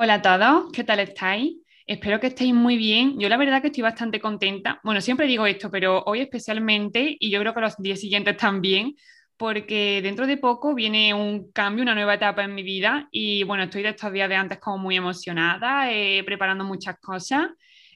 Hola 0.00 0.14
a 0.14 0.22
todos, 0.22 0.70
¿qué 0.72 0.84
tal 0.84 1.00
estáis? 1.00 1.56
Espero 1.84 2.20
que 2.20 2.28
estéis 2.28 2.54
muy 2.54 2.76
bien. 2.76 3.18
Yo 3.18 3.28
la 3.28 3.36
verdad 3.36 3.60
que 3.60 3.66
estoy 3.66 3.82
bastante 3.82 4.20
contenta. 4.20 4.80
Bueno, 4.84 5.00
siempre 5.00 5.26
digo 5.26 5.44
esto, 5.44 5.72
pero 5.72 6.04
hoy 6.06 6.20
especialmente, 6.20 7.16
y 7.18 7.30
yo 7.30 7.40
creo 7.40 7.52
que 7.52 7.60
los 7.60 7.76
días 7.78 7.98
siguientes 7.98 8.36
también, 8.36 8.94
porque 9.36 10.00
dentro 10.00 10.28
de 10.28 10.36
poco 10.36 10.72
viene 10.72 11.12
un 11.14 11.50
cambio, 11.50 11.82
una 11.82 11.96
nueva 11.96 12.14
etapa 12.14 12.44
en 12.44 12.54
mi 12.54 12.62
vida 12.62 13.08
y 13.10 13.42
bueno, 13.42 13.64
estoy 13.64 13.82
de 13.82 13.88
estos 13.88 14.12
días 14.12 14.28
de 14.28 14.36
antes 14.36 14.58
como 14.60 14.78
muy 14.78 14.96
emocionada, 14.96 15.90
eh, 15.90 16.22
preparando 16.24 16.64
muchas 16.64 16.96
cosas, 17.00 17.48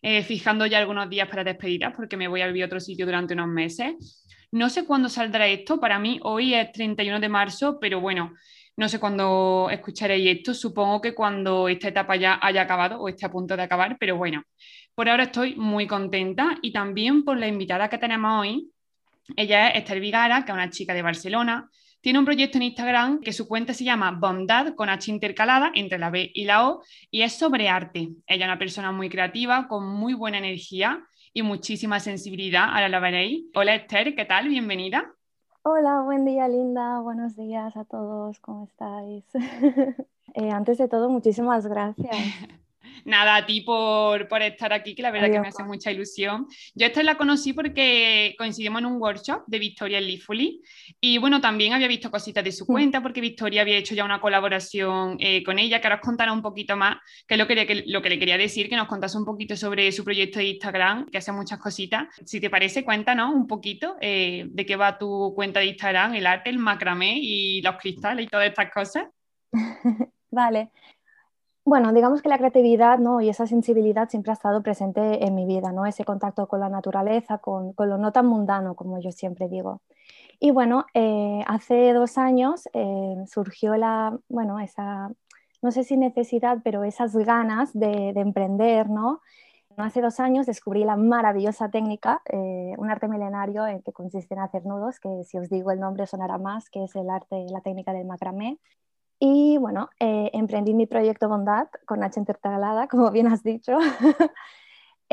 eh, 0.02 0.24
fijando 0.24 0.66
ya 0.66 0.78
algunos 0.78 1.08
días 1.08 1.28
para 1.28 1.44
despedidas 1.44 1.94
porque 1.94 2.16
me 2.16 2.26
voy 2.26 2.40
a 2.40 2.48
vivir 2.48 2.64
a 2.64 2.66
otro 2.66 2.80
sitio 2.80 3.06
durante 3.06 3.34
unos 3.34 3.46
meses. 3.46 4.24
No 4.50 4.70
sé 4.70 4.84
cuándo 4.86 5.08
saldrá 5.08 5.46
esto, 5.46 5.78
para 5.78 6.00
mí 6.00 6.18
hoy 6.24 6.54
es 6.54 6.72
31 6.72 7.20
de 7.20 7.28
marzo, 7.28 7.78
pero 7.80 8.00
bueno, 8.00 8.34
no 8.76 8.88
sé 8.88 8.98
cuándo 8.98 9.68
escucharéis 9.70 10.38
esto, 10.38 10.54
supongo 10.54 11.00
que 11.00 11.14
cuando 11.14 11.68
esta 11.68 11.88
etapa 11.88 12.16
ya 12.16 12.38
haya 12.40 12.62
acabado 12.62 13.00
o 13.00 13.08
esté 13.08 13.26
a 13.26 13.30
punto 13.30 13.56
de 13.56 13.62
acabar, 13.62 13.96
pero 13.98 14.16
bueno, 14.16 14.42
por 14.94 15.08
ahora 15.08 15.24
estoy 15.24 15.54
muy 15.56 15.86
contenta 15.86 16.58
y 16.62 16.72
también 16.72 17.24
por 17.24 17.38
la 17.38 17.48
invitada 17.48 17.88
que 17.88 17.98
tenemos 17.98 18.40
hoy. 18.40 18.70
Ella 19.36 19.68
es 19.68 19.78
Esther 19.78 20.00
Vigara, 20.00 20.44
que 20.44 20.52
es 20.52 20.54
una 20.54 20.70
chica 20.70 20.94
de 20.94 21.02
Barcelona. 21.02 21.68
Tiene 22.00 22.18
un 22.18 22.24
proyecto 22.24 22.58
en 22.58 22.64
Instagram 22.64 23.20
que 23.20 23.32
su 23.32 23.46
cuenta 23.46 23.72
se 23.74 23.84
llama 23.84 24.10
Bondad 24.10 24.74
con 24.74 24.88
H 24.88 25.10
intercalada 25.10 25.70
entre 25.74 25.98
la 25.98 26.10
B 26.10 26.30
y 26.34 26.44
la 26.44 26.68
O 26.68 26.82
y 27.10 27.22
es 27.22 27.34
sobre 27.34 27.68
arte. 27.68 28.08
Ella 28.26 28.44
es 28.44 28.48
una 28.48 28.58
persona 28.58 28.90
muy 28.90 29.08
creativa, 29.08 29.68
con 29.68 29.86
muy 29.86 30.14
buena 30.14 30.38
energía 30.38 31.00
y 31.32 31.42
muchísima 31.42 32.00
sensibilidad. 32.00 32.64
Ahora 32.70 32.88
la 32.88 33.00
veréis. 33.00 33.44
Hola 33.54 33.76
Esther, 33.76 34.14
¿qué 34.16 34.24
tal? 34.24 34.48
Bienvenida. 34.48 35.14
Hola, 35.64 36.02
buen 36.02 36.24
día 36.24 36.48
Linda, 36.48 37.00
buenos 37.00 37.36
días 37.36 37.76
a 37.76 37.84
todos, 37.84 38.38
¿cómo 38.40 38.64
estáis? 38.64 39.24
Eh, 40.34 40.50
antes 40.50 40.78
de 40.78 40.88
todo, 40.88 41.10
muchísimas 41.10 41.66
gracias. 41.66 42.16
Nada, 43.04 43.36
a 43.36 43.46
ti 43.46 43.62
por, 43.62 44.28
estar 44.42 44.72
aquí, 44.72 44.94
que 44.94 45.02
la 45.02 45.10
verdad 45.10 45.30
que 45.30 45.40
me 45.40 45.48
hace 45.48 45.64
mucha 45.64 45.90
ilusión. 45.90 46.46
Yo 46.74 46.86
esta 46.86 47.02
la 47.02 47.16
conocí 47.16 47.52
porque 47.52 48.34
coincidimos 48.38 48.80
en 48.80 48.86
un 48.86 49.00
workshop 49.00 49.44
de 49.46 49.58
Victoria 49.58 50.00
Lifuli 50.00 50.62
y 51.00 51.18
bueno, 51.18 51.40
también 51.40 51.72
había 51.72 51.88
visto 51.88 52.10
cositas 52.10 52.44
de 52.44 52.52
su 52.52 52.66
cuenta 52.66 53.02
porque 53.02 53.20
Victoria 53.20 53.62
había 53.62 53.76
hecho 53.76 53.94
ya 53.94 54.04
una 54.04 54.20
colaboración 54.20 55.16
eh, 55.18 55.42
con 55.42 55.58
ella, 55.58 55.80
que 55.80 55.86
ahora 55.86 55.96
os 55.96 56.02
contará 56.02 56.32
un 56.32 56.42
poquito 56.42 56.76
más, 56.76 56.98
que 57.26 57.34
es 57.34 57.38
lo 57.38 57.46
que, 57.46 57.84
lo 57.86 58.02
que 58.02 58.08
le 58.08 58.18
quería 58.18 58.38
decir, 58.38 58.68
que 58.68 58.76
nos 58.76 58.88
contase 58.88 59.18
un 59.18 59.24
poquito 59.24 59.56
sobre 59.56 59.90
su 59.92 60.04
proyecto 60.04 60.38
de 60.38 60.46
Instagram, 60.46 61.06
que 61.06 61.18
hace 61.18 61.32
muchas 61.32 61.58
cositas. 61.58 62.06
Si 62.24 62.40
te 62.40 62.50
parece, 62.50 62.84
cuéntanos 62.84 63.34
un 63.34 63.46
poquito 63.46 63.96
eh, 64.00 64.46
de 64.48 64.66
qué 64.66 64.76
va 64.76 64.98
tu 64.98 65.32
cuenta 65.34 65.60
de 65.60 65.66
Instagram, 65.66 66.14
el 66.14 66.26
arte, 66.26 66.50
el 66.50 66.58
macramé 66.58 67.18
y 67.18 67.62
los 67.62 67.76
cristales 67.76 68.26
y 68.26 68.28
todas 68.28 68.46
estas 68.46 68.70
cosas. 68.72 69.04
vale. 70.30 70.70
Bueno, 71.64 71.92
digamos 71.92 72.22
que 72.22 72.28
la 72.28 72.38
creatividad 72.38 72.98
¿no? 72.98 73.20
y 73.20 73.28
esa 73.28 73.46
sensibilidad 73.46 74.08
siempre 74.08 74.32
ha 74.32 74.34
estado 74.34 74.62
presente 74.62 75.24
en 75.24 75.34
mi 75.34 75.46
vida, 75.46 75.70
¿no? 75.70 75.86
ese 75.86 76.04
contacto 76.04 76.48
con 76.48 76.58
la 76.58 76.68
naturaleza, 76.68 77.38
con, 77.38 77.74
lo 77.78 77.98
no 77.98 78.10
tan 78.10 78.26
mundano, 78.26 78.74
como 78.74 79.00
yo 79.00 79.12
siempre 79.12 79.48
digo. 79.48 79.80
Y 80.40 80.50
bueno, 80.50 80.86
eh, 80.92 81.42
hace 81.46 81.92
dos 81.92 82.18
años 82.18 82.68
eh, 82.72 83.14
surgió 83.28 83.76
la, 83.76 84.18
bueno, 84.28 84.58
esa, 84.58 85.12
no 85.62 85.70
sé 85.70 85.84
si 85.84 85.96
necesidad, 85.96 86.58
pero 86.64 86.82
esas 86.82 87.14
ganas 87.16 87.72
de, 87.72 88.08
emprender, 88.16 88.90
¿no? 88.90 89.20
Hace 89.76 90.02
dos 90.02 90.20
años 90.20 90.46
descubrí 90.46 90.84
la 90.84 90.96
maravillosa 90.96 91.70
técnica, 91.70 92.22
eh, 92.26 92.74
un 92.76 92.90
arte 92.90 93.08
milenario 93.08 93.66
en 93.66 93.82
que 93.82 93.92
consiste 93.92 94.34
en 94.34 94.40
hacer 94.40 94.66
nudos, 94.66 95.00
que 95.00 95.24
si 95.24 95.38
os 95.38 95.48
digo 95.48 95.70
el 95.70 95.80
nombre 95.80 96.06
sonará 96.06 96.38
más, 96.38 96.68
que 96.70 96.84
es 96.84 96.94
el 96.96 97.08
arte, 97.08 97.46
la 97.50 97.60
técnica 97.60 97.92
del 97.92 98.06
macramé. 98.06 98.58
Y 99.24 99.56
bueno, 99.56 99.88
eh, 100.00 100.30
emprendí 100.32 100.74
mi 100.74 100.86
proyecto 100.86 101.28
Bondad 101.28 101.68
con 101.86 102.02
H 102.02 102.18
intercalada, 102.18 102.88
como 102.88 103.10
bien 103.12 103.28
has 103.28 103.44
dicho. 103.44 103.78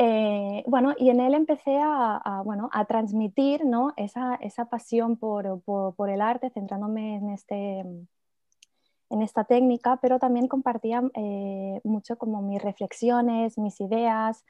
Eh, 0.02 0.64
bueno, 0.66 0.94
y 0.96 1.10
en 1.10 1.20
él 1.20 1.34
empecé 1.34 1.78
a, 1.78 2.40
bueno, 2.42 2.70
a 2.72 2.86
transmitir 2.86 3.66
¿no? 3.66 3.92
esa, 3.98 4.36
esa 4.36 4.64
pasión 4.64 5.18
por, 5.18 5.60
por, 5.60 6.08
el 6.08 6.22
arte, 6.22 6.48
centrándome 6.48 7.16
en, 7.16 7.28
este, 7.28 7.80
en 7.80 9.20
esta 9.20 9.44
técnica, 9.44 9.98
pero 10.00 10.18
también 10.18 10.48
compartía 10.48 11.02
eh, 11.12 11.82
mucho 11.84 12.16
como 12.16 12.40
mis 12.40 12.62
reflexiones, 12.62 13.58
mis 13.58 13.78
ideas, 13.78 14.42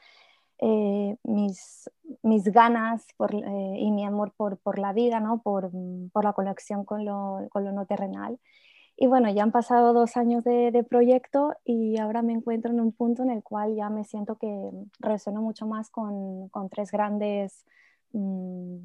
mis, 1.24 1.90
mis, 2.22 2.44
ganas 2.44 3.04
por, 3.16 3.34
y 3.34 3.90
mi 3.90 4.04
amor 4.04 4.32
por, 4.36 4.56
por 4.58 4.78
la 4.78 4.92
vida, 4.92 5.18
¿no? 5.18 5.42
por, 5.42 5.72
por 6.12 6.22
la 6.22 6.32
conexión 6.32 6.84
con 6.84 7.04
lo, 7.04 7.48
con 7.50 7.64
lo 7.64 7.72
no 7.72 7.86
terrenal. 7.86 8.38
Y 9.02 9.06
bueno, 9.06 9.30
ya 9.30 9.44
han 9.44 9.50
pasado 9.50 9.94
dos 9.94 10.18
años 10.18 10.44
de, 10.44 10.84
proyecto 10.86 11.54
y 11.64 11.98
ahora 11.98 12.20
me 12.20 12.34
encuentro 12.34 12.70
en 12.70 12.80
un 12.80 12.92
punto 12.92 13.22
en 13.22 13.30
el 13.30 13.42
cual 13.42 13.74
ya 13.74 13.88
me 13.88 14.04
siento 14.04 14.36
que 14.36 14.70
resueno 14.98 15.40
mucho 15.40 15.66
más 15.66 15.88
con, 15.88 16.50
con 16.50 16.68
tres 16.68 16.90
grandes 16.90 17.64
mm, 18.12 18.76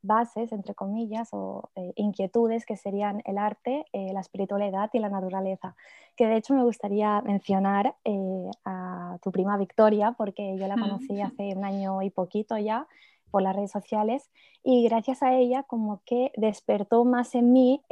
bases, 0.00 0.52
entre 0.52 0.74
comillas, 0.74 1.28
o 1.32 1.68
eh, 1.76 1.92
inquietudes 1.96 2.64
que 2.64 2.78
serían 2.78 3.20
el 3.26 3.36
arte, 3.36 3.84
eh, 3.92 4.10
la 4.14 4.20
espiritualidad 4.20 4.88
y 4.94 5.00
la 5.00 5.10
naturaleza. 5.10 5.76
Que 6.16 6.26
de 6.26 6.36
hecho 6.36 6.54
me 6.54 6.64
gustaría 6.64 7.20
mencionar 7.20 7.94
eh, 8.06 8.50
a 8.64 9.18
tu 9.22 9.30
prima 9.32 9.58
Victoria, 9.58 10.14
porque 10.16 10.56
yo 10.56 10.66
la 10.66 10.76
conocí 10.76 11.20
hace 11.20 11.54
un 11.54 11.66
año 11.66 12.00
y 12.00 12.08
poquito 12.08 12.56
ya 12.56 12.86
por 13.30 13.42
las 13.42 13.54
redes 13.54 13.72
sociales 13.72 14.30
y 14.64 14.88
gracias 14.88 15.22
a 15.22 15.34
ella 15.34 15.62
como 15.64 16.00
que 16.06 16.32
despertó 16.38 17.04
más 17.04 17.34
en 17.34 17.52
mí 17.52 17.82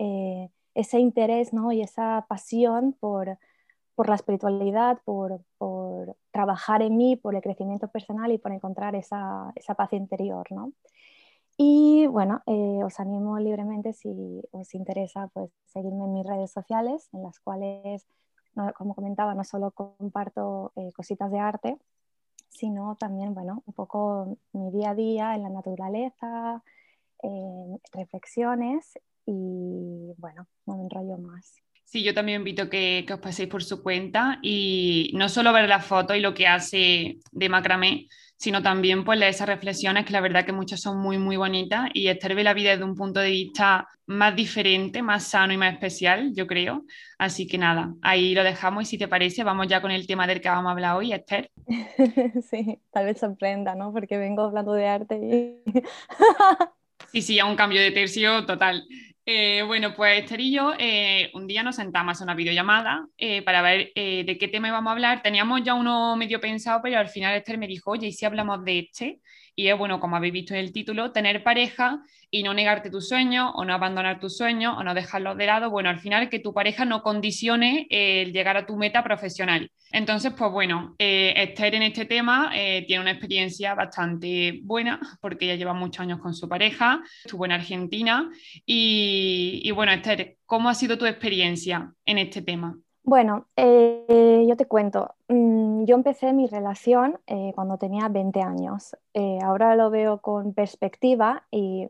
ese 0.76 1.00
interés 1.00 1.52
¿no? 1.52 1.72
y 1.72 1.80
esa 1.80 2.26
pasión 2.28 2.92
por, 3.00 3.38
por 3.94 4.08
la 4.08 4.14
espiritualidad, 4.14 5.00
por, 5.04 5.40
por, 5.58 6.16
trabajar 6.30 6.82
en 6.82 6.98
mí, 6.98 7.16
por 7.16 7.34
el 7.34 7.40
crecimiento 7.40 7.88
personal 7.88 8.30
y 8.30 8.38
por 8.38 8.52
encontrar 8.52 8.94
esa, 8.94 9.52
esa 9.56 9.74
paz 9.74 9.94
interior. 9.94 10.46
¿no? 10.52 10.72
Y 11.56 12.06
bueno, 12.08 12.42
eh, 12.46 12.84
os 12.84 13.00
animo 13.00 13.38
libremente 13.38 13.94
si 13.94 14.42
os 14.52 14.74
interesa 14.74 15.28
pues, 15.32 15.50
seguirme 15.64 16.04
en 16.04 16.12
mis 16.12 16.26
redes 16.26 16.52
sociales, 16.52 17.08
en 17.14 17.22
las 17.22 17.40
cuales, 17.40 18.06
como 18.76 18.94
comentaba, 18.94 19.34
no 19.34 19.44
solo 19.44 19.70
comparto 19.70 20.72
eh, 20.76 20.92
cositas 20.94 21.30
de 21.30 21.38
arte, 21.38 21.78
sino 22.50 22.96
también, 22.96 23.32
bueno, 23.32 23.62
un 23.64 23.72
poco 23.72 24.36
mi 24.52 24.70
día 24.70 24.90
a 24.90 24.94
día 24.94 25.34
en 25.34 25.42
la 25.42 25.48
naturaleza, 25.48 26.62
reflexiones 27.92 28.98
y 29.26 30.12
bueno, 30.16 30.46
no 30.66 30.76
me 30.76 30.84
enrollo 30.84 31.18
más. 31.18 31.54
Sí, 31.84 32.02
yo 32.02 32.14
también 32.14 32.40
invito 32.40 32.68
que, 32.68 33.04
que 33.06 33.14
os 33.14 33.20
paséis 33.20 33.48
por 33.48 33.62
su 33.62 33.82
cuenta 33.82 34.38
y 34.42 35.10
no 35.14 35.28
solo 35.28 35.52
ver 35.52 35.68
la 35.68 35.80
foto 35.80 36.14
y 36.14 36.20
lo 36.20 36.34
que 36.34 36.46
hace 36.46 37.18
de 37.30 37.48
macramé, 37.48 38.08
sino 38.36 38.62
también 38.62 39.04
pues 39.04 39.18
leer 39.18 39.30
esas 39.30 39.48
reflexiones 39.48 40.04
que 40.04 40.12
la 40.12 40.20
verdad 40.20 40.44
que 40.44 40.52
muchas 40.52 40.80
son 40.80 40.98
muy 40.98 41.16
muy 41.16 41.36
bonitas 41.36 41.88
y 41.94 42.08
Esther 42.08 42.34
ve 42.34 42.44
la 42.44 42.54
vida 42.54 42.70
desde 42.70 42.84
un 42.84 42.94
punto 42.94 43.20
de 43.20 43.30
vista 43.30 43.88
más 44.06 44.36
diferente, 44.36 45.02
más 45.02 45.24
sano 45.24 45.52
y 45.52 45.56
más 45.56 45.72
especial, 45.72 46.32
yo 46.34 46.46
creo. 46.46 46.84
Así 47.18 47.46
que 47.46 47.58
nada, 47.58 47.94
ahí 48.02 48.34
lo 48.34 48.44
dejamos 48.44 48.82
y 48.84 48.86
si 48.86 48.98
te 48.98 49.08
parece 49.08 49.42
vamos 49.42 49.66
ya 49.68 49.80
con 49.80 49.90
el 49.90 50.06
tema 50.06 50.26
del 50.26 50.40
que 50.40 50.48
vamos 50.48 50.68
a 50.68 50.72
hablar 50.72 50.96
hoy, 50.96 51.12
Esther. 51.12 51.50
Sí, 52.50 52.78
tal 52.92 53.06
vez 53.06 53.18
sorprenda, 53.18 53.74
¿no? 53.74 53.92
Porque 53.92 54.18
vengo 54.18 54.42
hablando 54.42 54.72
de 54.72 54.86
arte 54.86 55.16
y... 55.16 55.72
Sí, 57.12 57.22
sí, 57.22 57.38
a 57.38 57.46
un 57.46 57.56
cambio 57.56 57.80
de 57.80 57.92
tercio 57.92 58.44
total. 58.46 58.84
Eh, 59.28 59.64
bueno, 59.66 59.92
pues 59.92 60.22
Esther 60.22 60.40
y 60.40 60.52
yo 60.52 60.72
eh, 60.78 61.32
un 61.34 61.48
día 61.48 61.64
nos 61.64 61.74
sentamos 61.76 62.20
a 62.20 62.24
una 62.24 62.34
videollamada 62.36 63.08
eh, 63.18 63.42
para 63.42 63.60
ver 63.60 63.90
de 63.94 64.36
qué 64.38 64.46
tema 64.46 64.68
íbamos 64.68 64.88
a 64.90 64.92
hablar. 64.92 65.20
Teníamos 65.22 65.62
ya 65.64 65.74
uno 65.74 66.14
medio 66.16 66.40
pensado, 66.40 66.80
pero 66.80 66.98
al 67.00 67.08
final 67.08 67.34
Esther 67.34 67.58
me 67.58 67.66
dijo, 67.66 67.90
oye, 67.90 68.06
¿y 68.06 68.12
si 68.12 68.24
hablamos 68.24 68.64
de 68.64 68.78
este? 68.78 69.20
Y 69.58 69.68
es, 69.68 69.78
bueno, 69.78 69.98
como 70.00 70.16
habéis 70.16 70.34
visto 70.34 70.54
en 70.54 70.60
el 70.60 70.72
título, 70.72 71.12
tener 71.12 71.42
pareja 71.42 72.02
y 72.30 72.42
no 72.42 72.52
negarte 72.52 72.90
tus 72.90 73.08
sueños 73.08 73.52
o 73.54 73.64
no 73.64 73.72
abandonar 73.72 74.20
tus 74.20 74.36
sueños 74.36 74.74
o 74.76 74.84
no 74.84 74.92
dejarlos 74.92 75.38
de 75.38 75.46
lado. 75.46 75.70
Bueno, 75.70 75.88
al 75.88 75.98
final 75.98 76.28
que 76.28 76.40
tu 76.40 76.52
pareja 76.52 76.84
no 76.84 77.02
condicione 77.02 77.86
el 77.88 78.34
llegar 78.34 78.58
a 78.58 78.66
tu 78.66 78.76
meta 78.76 79.02
profesional. 79.02 79.70
Entonces, 79.92 80.34
pues 80.36 80.50
bueno, 80.50 80.94
eh, 80.98 81.32
Esther 81.36 81.74
en 81.74 81.84
este 81.84 82.04
tema 82.04 82.50
eh, 82.54 82.84
tiene 82.86 83.00
una 83.00 83.12
experiencia 83.12 83.74
bastante 83.74 84.60
buena 84.62 85.00
porque 85.22 85.46
ella 85.46 85.54
lleva 85.54 85.72
muchos 85.72 86.00
años 86.02 86.20
con 86.20 86.34
su 86.34 86.48
pareja, 86.48 87.02
estuvo 87.24 87.46
en 87.46 87.52
Argentina. 87.52 88.30
Y, 88.66 89.62
y 89.64 89.70
bueno, 89.70 89.92
Esther, 89.92 90.36
¿cómo 90.44 90.68
ha 90.68 90.74
sido 90.74 90.98
tu 90.98 91.06
experiencia 91.06 91.92
en 92.04 92.18
este 92.18 92.42
tema? 92.42 92.76
Bueno, 93.06 93.46
eh, 93.54 94.44
yo 94.48 94.56
te 94.56 94.66
cuento, 94.66 95.14
mm, 95.28 95.84
yo 95.84 95.94
empecé 95.94 96.32
mi 96.32 96.48
relación 96.48 97.20
eh, 97.28 97.52
cuando 97.54 97.78
tenía 97.78 98.08
20 98.08 98.42
años. 98.42 98.96
Eh, 99.14 99.38
ahora 99.44 99.76
lo 99.76 99.90
veo 99.90 100.20
con 100.20 100.54
perspectiva 100.54 101.46
y, 101.52 101.88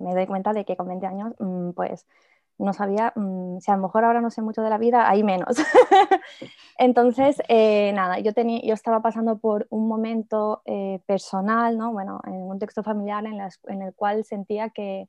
me 0.00 0.14
doy 0.14 0.26
cuenta 0.26 0.52
de 0.52 0.64
que 0.64 0.76
con 0.76 0.88
20 0.88 1.06
años, 1.06 1.32
mm, 1.38 1.70
pues 1.74 2.08
no 2.58 2.72
sabía, 2.72 3.12
mm, 3.14 3.60
si 3.60 3.70
a 3.70 3.76
lo 3.76 3.82
mejor 3.82 4.04
ahora 4.04 4.20
no 4.20 4.30
sé 4.30 4.42
mucho 4.42 4.62
de 4.62 4.70
la 4.70 4.78
vida, 4.78 5.08
hay 5.08 5.22
menos. 5.22 5.56
Entonces, 6.76 7.40
nada, 7.94 8.18
yo, 8.18 8.32
tenía, 8.34 8.60
yo 8.62 8.74
estaba 8.74 9.00
pasando 9.00 9.38
por 9.38 9.68
un 9.70 9.86
momento 9.86 10.62
personal, 11.06 11.78
¿no? 11.78 11.92
Bueno, 11.92 12.20
en 12.26 12.34
un 12.34 12.48
contexto 12.48 12.82
familiar 12.82 13.24
en 13.26 13.82
el 13.82 13.94
cual 13.94 14.24
sentía 14.24 14.70
que 14.70 15.08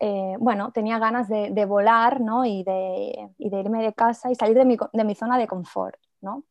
eh, 0.00 0.36
bueno, 0.38 0.72
tenía 0.72 0.98
ganas 0.98 1.28
de, 1.28 1.64
volar 1.66 2.20
¿no? 2.20 2.44
y, 2.44 2.62
de, 2.64 3.30
irme 3.38 3.82
de 3.82 3.92
casa 3.92 4.30
y 4.30 4.34
salir 4.34 4.56
de 4.56 4.64
mi, 5.04 5.14
zona 5.14 5.38
de 5.38 5.46
confort. 5.46 5.98
¿no? 6.20 6.44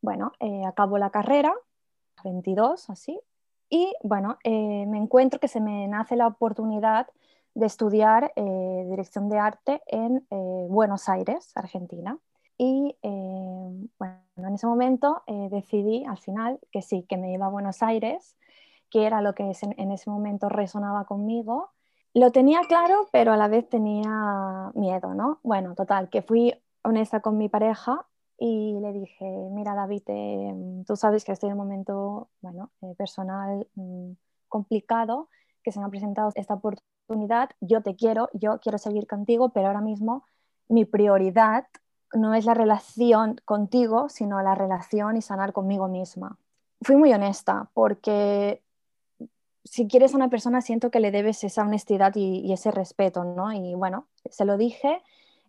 bueno, 0.00 0.32
eh, 0.40 0.64
acabo 0.66 0.98
la 0.98 1.10
carrera, 1.10 1.54
22, 2.22 2.90
así, 2.90 3.18
y 3.70 3.92
bueno, 4.02 4.38
eh, 4.44 4.86
me 4.86 4.98
encuentro 4.98 5.40
que 5.40 5.48
se 5.48 5.60
me 5.60 5.88
nace 5.88 6.16
la 6.16 6.26
oportunidad 6.26 7.08
de 7.54 7.66
estudiar 7.66 8.32
dirección 8.34 9.28
de 9.28 9.38
arte 9.38 9.80
en 9.86 10.26
Buenos 10.28 11.08
Aires, 11.08 11.52
Argentina. 11.54 12.18
Y 12.58 12.96
bueno, 13.00 14.18
en 14.36 14.54
ese 14.54 14.66
momento 14.66 15.22
decidí 15.50 16.04
al 16.04 16.18
final 16.18 16.58
que 16.72 16.82
sí, 16.82 17.04
que 17.08 17.16
me 17.16 17.32
iba 17.32 17.46
a 17.46 17.50
Buenos 17.50 17.80
Aires, 17.80 18.36
que 18.90 19.06
era 19.06 19.22
lo 19.22 19.36
que 19.36 19.52
en 19.60 19.92
ese 19.92 20.10
momento 20.10 20.48
resonaba 20.48 21.04
conmigo. 21.04 21.73
Lo 22.14 22.30
tenía 22.30 22.60
claro, 22.68 23.08
pero 23.10 23.32
a 23.32 23.36
la 23.36 23.48
vez 23.48 23.68
tenía 23.68 24.70
miedo, 24.74 25.14
¿no? 25.14 25.40
Bueno, 25.42 25.74
total, 25.74 26.08
que 26.10 26.22
fui 26.22 26.54
honesta 26.82 27.20
con 27.20 27.36
mi 27.36 27.48
pareja 27.48 28.06
y 28.38 28.78
le 28.80 28.92
dije, 28.92 29.24
mira 29.50 29.74
David, 29.74 30.02
eh, 30.06 30.54
tú 30.86 30.94
sabes 30.94 31.24
que 31.24 31.32
estoy 31.32 31.48
en 31.48 31.54
un 31.54 31.66
momento 31.66 32.28
bueno, 32.40 32.70
eh, 32.82 32.94
personal 32.96 33.66
mm, 33.74 34.12
complicado, 34.48 35.28
que 35.64 35.72
se 35.72 35.80
me 35.80 35.86
ha 35.86 35.88
presentado 35.88 36.30
esta 36.36 36.54
oportunidad, 36.54 37.50
yo 37.60 37.82
te 37.82 37.96
quiero, 37.96 38.28
yo 38.32 38.60
quiero 38.60 38.78
seguir 38.78 39.08
contigo, 39.08 39.48
pero 39.48 39.66
ahora 39.66 39.80
mismo 39.80 40.24
mi 40.68 40.84
prioridad 40.84 41.66
no 42.12 42.34
es 42.34 42.44
la 42.44 42.54
relación 42.54 43.40
contigo, 43.44 44.08
sino 44.08 44.40
la 44.40 44.54
relación 44.54 45.16
y 45.16 45.22
sanar 45.22 45.52
conmigo 45.52 45.88
misma. 45.88 46.38
Fui 46.80 46.94
muy 46.94 47.12
honesta 47.12 47.70
porque 47.74 48.62
si 49.64 49.88
quieres 49.88 50.12
a 50.12 50.16
una 50.16 50.28
persona 50.28 50.60
siento 50.60 50.90
que 50.90 51.00
le 51.00 51.10
debes 51.10 51.42
esa 51.42 51.62
honestidad 51.62 52.12
y, 52.14 52.52
ese 52.52 52.70
respeto, 52.70 53.24
¿no? 53.24 53.52
Y 53.52 53.74
bueno, 53.74 54.06
se 54.30 54.44
lo 54.44 54.56
dije 54.56 55.02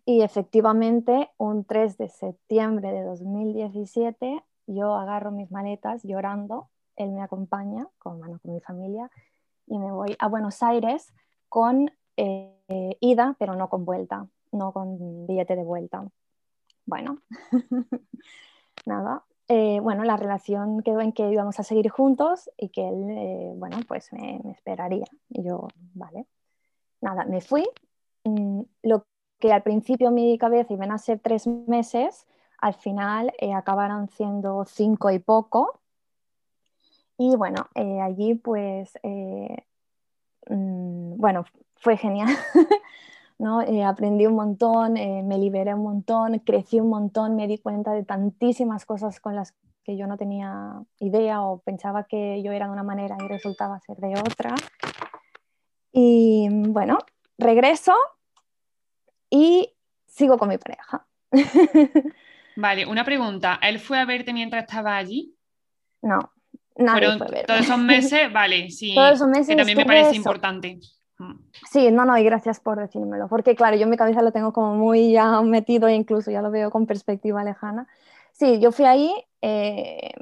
y 0.04 0.22
efectivamente, 0.22 1.30
un 1.36 1.64
3 1.64 1.98
de 1.98 2.08
septiembre 2.08 2.92
de 2.92 3.02
2017, 3.02 4.42
yo 4.68 4.94
agarro 4.94 5.32
mis 5.32 5.50
maletas 5.50 6.02
llorando, 6.04 6.68
él 6.96 7.10
me 7.10 7.22
acompaña 7.22 7.88
con, 7.98 8.18
bueno, 8.18 8.38
con 8.40 8.54
mi 8.54 8.60
familia 8.60 9.10
y 9.66 9.78
me 9.78 9.90
voy 9.92 10.16
a 10.18 10.28
Buenos 10.28 10.62
Aires 10.62 11.12
con 11.48 11.90
eh, 12.16 12.96
ida, 13.00 13.36
pero 13.38 13.54
no 13.54 13.68
con 13.68 13.84
vuelta, 13.84 14.28
no 14.52 14.72
con 14.72 15.26
billete 15.26 15.56
de 15.56 15.64
vuelta. 15.64 16.08
Bueno, 16.86 17.18
nada. 18.86 19.24
Eh, 19.48 19.78
bueno, 19.80 20.02
la 20.02 20.16
relación 20.16 20.82
quedó 20.82 21.00
en 21.00 21.12
que 21.12 21.30
íbamos 21.30 21.60
a 21.60 21.62
seguir 21.62 21.88
juntos 21.88 22.50
y 22.56 22.70
que 22.70 22.88
él, 22.88 23.06
eh, 23.10 23.52
bueno, 23.56 23.78
pues 23.86 24.12
me, 24.12 24.40
esperaría. 24.50 25.06
Y 25.28 25.44
yo, 25.44 25.68
vale. 25.94 26.26
Nada, 27.00 27.24
me 27.24 27.40
fui. 27.40 27.64
Mm, 28.24 28.62
lo 28.82 29.06
que 29.38 29.52
al 29.52 29.62
principio 29.62 30.10
mi 30.10 30.38
cabeza 30.38 30.72
iban 30.72 30.90
a 30.92 30.98
ser 30.98 31.20
tres 31.20 31.46
meses, 31.46 32.26
al 32.58 32.74
final 32.74 33.32
eh, 33.38 33.54
acabaron 33.54 34.08
siendo 34.08 34.64
cinco 34.66 35.10
y 35.10 35.18
poco. 35.20 35.80
Y 37.18 37.36
bueno, 37.36 37.68
allí 37.74 38.34
pues, 38.34 38.92
mm, 40.48 41.16
bueno, 41.16 41.44
fue 41.76 41.96
genial. 41.96 42.28
¿no? 43.38 43.60
aprendí 43.86 44.26
un 44.26 44.34
montón, 44.34 44.94
me 44.94 45.38
liberé 45.38 45.74
un 45.74 45.82
montón, 45.82 46.38
crecí 46.40 46.80
un 46.80 46.88
montón, 46.88 47.36
me 47.36 47.46
di 47.46 47.58
cuenta 47.58 47.92
de 47.92 48.04
tantísimas 48.04 48.84
cosas 48.86 49.20
con 49.20 49.34
las 49.36 49.54
que 49.86 49.96
yo 49.96 50.08
no 50.08 50.16
tenía 50.16 50.82
idea 50.98 51.42
o 51.42 51.60
pensaba 51.60 52.04
que 52.04 52.42
yo 52.42 52.50
era 52.50 52.66
de 52.66 52.72
una 52.72 52.82
manera 52.82 53.16
y 53.22 53.28
resultaba 53.28 53.78
ser 53.80 53.98
de 53.98 54.14
otra. 54.18 54.54
Y 55.92 56.48
bueno, 56.50 56.98
regreso 57.38 57.94
y 59.30 59.72
sigo 60.06 60.38
con 60.38 60.48
mi 60.48 60.58
pareja. 60.58 61.06
Vale, 62.56 62.86
una 62.86 63.04
pregunta. 63.04 63.60
¿Él 63.62 63.78
fue 63.78 64.00
a 64.00 64.04
verte 64.04 64.32
mientras 64.32 64.64
estaba 64.64 64.96
allí? 64.96 65.36
No, 66.02 66.32
nadie 66.76 67.16
fue 67.16 67.26
a 67.26 67.30
verme. 67.30 67.44
Todos 67.44 67.60
esos 67.60 67.78
meses, 67.78 68.32
vale, 68.32 68.70
sí. 68.70 68.94
Todos 68.94 69.12
esos 69.12 69.28
meses 69.28 69.48
que 69.48 69.56
también 69.56 69.78
me 69.78 69.84
parece 69.84 70.16
importante. 70.16 70.80
Sí, 71.70 71.90
no, 71.90 72.04
no, 72.04 72.18
y 72.18 72.24
gracias 72.24 72.60
por 72.60 72.78
decírmelo, 72.78 73.28
porque 73.28 73.54
claro, 73.56 73.76
yo 73.76 73.84
en 73.84 73.90
mi 73.90 73.96
cabeza 73.96 74.22
lo 74.22 74.32
tengo 74.32 74.52
como 74.52 74.74
muy 74.74 75.12
ya 75.12 75.40
metido 75.42 75.88
e 75.88 75.94
incluso 75.94 76.30
ya 76.30 76.42
lo 76.42 76.50
veo 76.50 76.70
con 76.70 76.86
perspectiva 76.86 77.42
lejana. 77.42 77.86
Sí, 78.32 78.58
yo 78.60 78.70
fui 78.70 78.84
ahí 78.84 79.14
eh, 79.40 80.12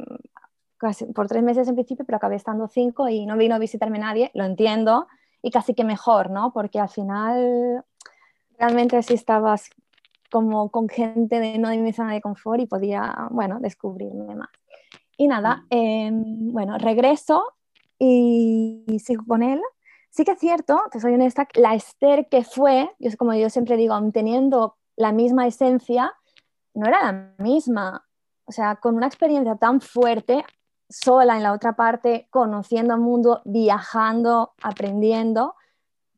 casi 0.76 1.06
por 1.06 1.26
tres 1.26 1.42
meses 1.42 1.66
en 1.66 1.74
principio, 1.74 2.04
pero 2.04 2.16
acabé 2.16 2.36
estando 2.36 2.68
cinco 2.68 3.08
y 3.08 3.26
no 3.26 3.36
vino 3.36 3.54
a 3.54 3.58
visitarme 3.58 3.98
nadie, 3.98 4.30
lo 4.34 4.44
entiendo, 4.44 5.08
y 5.42 5.50
casi 5.50 5.74
que 5.74 5.84
mejor, 5.84 6.30
¿no? 6.30 6.52
Porque 6.52 6.78
al 6.78 6.88
final 6.88 7.84
realmente 8.58 8.96
así 8.96 9.14
estabas 9.14 9.70
como 10.30 10.70
con 10.70 10.88
gente 10.88 11.38
de 11.38 11.58
no 11.58 11.68
de 11.68 11.78
mi 11.78 11.92
zona 11.92 12.12
de 12.12 12.20
confort 12.20 12.60
y 12.60 12.66
podía, 12.66 13.28
bueno, 13.30 13.58
descubrirme 13.60 14.34
más. 14.34 14.48
Y 15.16 15.28
nada, 15.28 15.64
mm. 15.70 15.76
em, 15.76 16.52
bueno, 16.52 16.78
regreso 16.78 17.44
y, 17.98 18.84
sigo 18.98 19.24
con 19.26 19.42
él. 19.42 19.60
Sí 20.14 20.24
que 20.24 20.30
es 20.30 20.38
cierto, 20.38 20.80
te 20.92 21.00
soy 21.00 21.14
honesta, 21.14 21.48
la 21.54 21.74
Esther 21.74 22.28
que 22.28 22.44
fue, 22.44 22.88
yo, 23.00 23.10
como 23.18 23.34
yo 23.34 23.50
siempre 23.50 23.76
digo, 23.76 23.98
teniendo 24.12 24.76
la 24.94 25.10
misma 25.10 25.48
esencia, 25.48 26.14
no 26.72 26.86
era 26.86 27.02
la 27.02 27.34
misma. 27.38 28.06
O 28.44 28.52
sea, 28.52 28.76
con 28.76 28.94
una 28.94 29.08
experiencia 29.08 29.56
tan 29.56 29.80
fuerte, 29.80 30.44
sola 30.88 31.36
en 31.36 31.42
la 31.42 31.52
otra 31.52 31.74
parte, 31.74 32.28
conociendo 32.30 32.94
el 32.94 33.00
mundo, 33.00 33.42
viajando, 33.44 34.54
aprendiendo, 34.62 35.56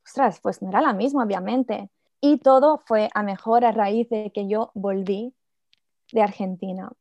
ostras, 0.04 0.40
pues 0.42 0.60
no 0.60 0.69
era 0.69 0.82
la 0.82 0.92
misma, 0.92 1.25
obviamente. 1.25 1.88
Y 2.20 2.37
todo 2.37 2.82
fue 2.84 3.08
a 3.14 3.22
mejor 3.22 3.64
a 3.64 3.72
raíz 3.72 4.10
de 4.10 4.31
que 4.31 4.46
yo 4.46 4.72
volví 4.75 5.34
de 6.12 6.20
Argentina. 6.20 6.92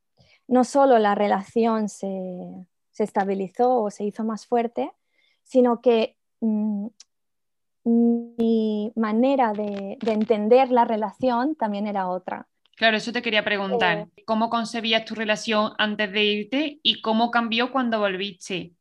No 0.48 0.64
solo 0.64 0.98
la 0.98 1.14
relación 1.14 1.90
se, 1.90 2.08
estabilizó 2.98 3.82
o 3.82 3.92
se 3.92 4.06
hizo 4.06 4.24
más 4.24 4.48
fuerte, 4.48 4.94
sino 5.44 5.82
que 5.82 6.18
mm, 6.46 6.88
mi 8.38 8.92
manera 8.96 9.54
de, 9.54 9.98
entender 10.06 10.72
la 10.72 10.86
relación 10.86 11.56
también 11.56 11.88
era 11.88 12.08
otra. 12.08 12.48
Claro, 12.76 12.98
eso 12.98 13.12
te 13.14 13.22
quería 13.22 13.44
preguntar. 13.44 14.08
Eh, 14.18 14.24
¿Cómo 14.26 14.50
concebías 14.50 15.06
tu 15.06 15.16
relación 15.16 15.72
antes 15.78 16.12
de 16.12 16.24
irte 16.24 16.80
y 16.84 17.02
cómo 17.02 17.32
cambió 17.32 17.72
cuando 17.72 18.00
volviste? 18.00 18.74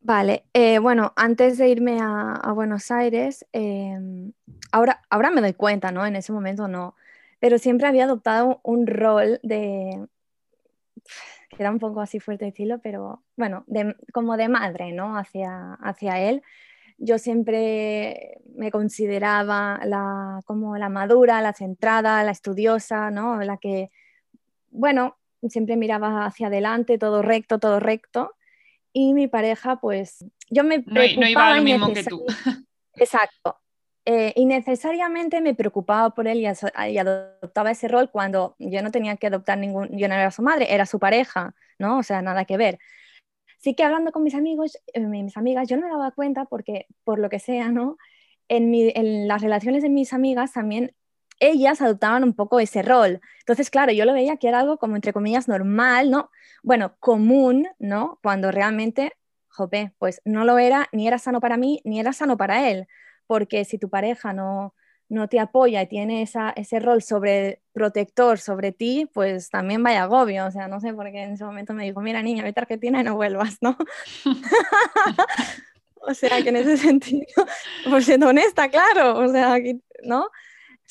Vale, 0.00 0.44
eh, 0.52 0.78
bueno, 0.78 1.12
antes 1.16 1.58
de 1.58 1.68
irme 1.68 1.98
a, 2.00 2.52
Buenos 2.54 2.92
Aires, 2.92 3.44
em, 3.52 4.32
ahora, 4.70 5.02
ahora 5.10 5.30
me 5.30 5.40
doy 5.40 5.54
cuenta, 5.54 5.90
¿no? 5.90 6.06
En 6.06 6.14
ese 6.14 6.32
momento 6.32 6.68
no, 6.68 6.94
pero 7.40 7.58
siempre 7.58 7.88
había 7.88 8.04
adoptado 8.04 8.60
un 8.62 8.86
rol 8.86 9.40
de, 9.42 10.06
que 11.50 11.56
era 11.58 11.70
un 11.70 11.78
poco 11.80 12.00
así 12.00 12.20
fuerte 12.20 12.44
decirlo, 12.44 12.78
pero 12.78 13.24
bueno, 13.36 13.64
como 14.12 14.36
de 14.36 14.48
madre, 14.48 14.92
¿no? 14.92 15.16
Hacia, 15.16 15.74
hacia 15.74 16.20
él. 16.20 16.42
Yo 16.98 17.18
siempre 17.18 18.40
me 18.54 18.70
consideraba 18.70 19.80
la, 19.84 20.40
como 20.46 20.76
la 20.76 20.88
madura, 20.88 21.42
la 21.42 21.52
centrada, 21.52 22.22
la 22.24 22.30
estudiosa, 22.30 23.10
¿no? 23.10 23.42
La 23.42 23.58
que, 23.58 23.90
bueno, 24.70 25.16
siempre 25.48 25.76
miraba 25.76 26.24
hacia 26.24 26.46
adelante, 26.46 26.98
todo 26.98 27.22
recto, 27.22 27.58
todo 27.58 27.80
recto 27.80 28.32
y 28.98 29.12
mi 29.12 29.28
pareja, 29.28 29.76
pues 29.76 30.24
yo 30.48 30.64
me 30.64 30.80
preocupaba. 30.80 31.20
No, 31.20 31.28
iba 31.28 31.56
lo 31.56 31.62
mismo 31.62 31.92
que 31.92 32.02
tú. 32.02 32.24
Exacto. 32.94 33.58
Eh, 34.06 34.32
innecesariamente 34.36 35.42
me 35.42 35.54
preocupaba 35.54 36.14
por 36.14 36.26
él 36.28 36.38
y, 36.38 36.46
adoptaba 36.46 37.72
ese 37.72 37.88
rol 37.88 38.08
cuando 38.10 38.56
yo 38.58 38.80
no 38.80 38.90
tenía 38.90 39.16
que 39.16 39.26
adoptar 39.26 39.58
ningún, 39.58 39.90
yo 39.98 40.08
no 40.08 40.14
era 40.14 40.30
su 40.30 40.40
madre, 40.40 40.72
era 40.72 40.86
su 40.86 40.98
pareja, 40.98 41.54
¿no? 41.78 41.98
O 41.98 42.02
sea, 42.02 42.22
nada 42.22 42.46
que 42.46 42.56
ver. 42.56 42.78
Sí 43.66 43.74
que 43.74 43.82
hablando 43.82 44.12
con 44.12 44.22
mis 44.22 44.36
amigos, 44.36 44.78
eh, 44.92 45.00
mis 45.00 45.36
amigas, 45.36 45.66
yo 45.66 45.76
no 45.76 45.82
me 45.82 45.88
daba 45.90 46.12
cuenta 46.12 46.44
porque, 46.44 46.86
por 47.02 47.18
lo 47.18 47.28
que 47.28 47.40
sea, 47.40 47.72
¿no? 47.72 47.96
En, 48.46 49.26
las 49.26 49.42
relaciones 49.42 49.82
de 49.82 49.88
mis 49.88 50.12
amigas 50.12 50.52
también 50.52 50.94
ellas 51.40 51.82
adoptaban 51.82 52.22
un 52.22 52.32
poco 52.32 52.60
ese 52.60 52.82
rol. 52.82 53.20
Entonces, 53.40 53.68
claro, 53.68 53.90
yo 53.90 54.04
lo 54.04 54.12
veía 54.12 54.36
que 54.36 54.46
era 54.46 54.60
algo 54.60 54.78
como 54.78 54.94
entre 54.94 55.12
comillas 55.12 55.48
normal, 55.48 56.12
¿no? 56.12 56.30
Bueno, 56.62 56.94
común, 57.00 57.66
¿no? 57.80 58.20
Cuando 58.22 58.52
realmente, 58.52 59.14
jope, 59.48 59.92
pues 59.98 60.22
no 60.24 60.44
lo 60.44 60.58
era, 60.58 60.86
ni 60.92 61.08
era 61.08 61.18
sano 61.18 61.40
para 61.40 61.56
mí, 61.56 61.80
ni 61.82 61.98
era 61.98 62.12
sano 62.12 62.36
para 62.36 62.70
él. 62.70 62.86
Porque 63.26 63.64
si 63.64 63.78
tu 63.78 63.90
pareja 63.90 64.32
no, 64.32 64.74
no 65.08 65.28
te 65.28 65.38
apoya 65.38 65.82
y 65.82 65.86
tiene 65.86 66.22
esa, 66.22 66.50
ese 66.50 66.80
rol 66.80 67.02
sobre 67.02 67.60
protector 67.72 68.38
sobre 68.38 68.72
ti, 68.72 69.08
pues 69.12 69.50
también 69.50 69.82
vaya 69.82 70.04
agobio. 70.04 70.46
O 70.46 70.50
sea, 70.50 70.68
no 70.68 70.80
sé, 70.80 70.92
porque 70.94 71.22
en 71.22 71.32
ese 71.32 71.44
momento 71.44 71.74
me 71.74 71.84
dijo, 71.84 72.00
mira 72.00 72.22
niña, 72.22 72.42
vete 72.42 72.60
a 72.60 72.62
Argentina 72.62 73.00
y 73.00 73.04
no 73.04 73.14
vuelvas, 73.14 73.58
¿no? 73.60 73.76
o 76.00 76.14
sea, 76.14 76.42
que 76.42 76.48
en 76.48 76.56
ese 76.56 76.76
sentido, 76.76 77.46
por 77.88 78.02
siendo 78.02 78.28
honesta, 78.28 78.68
claro, 78.68 79.18
o 79.18 79.28
sea, 79.28 79.56
¿no? 80.02 80.28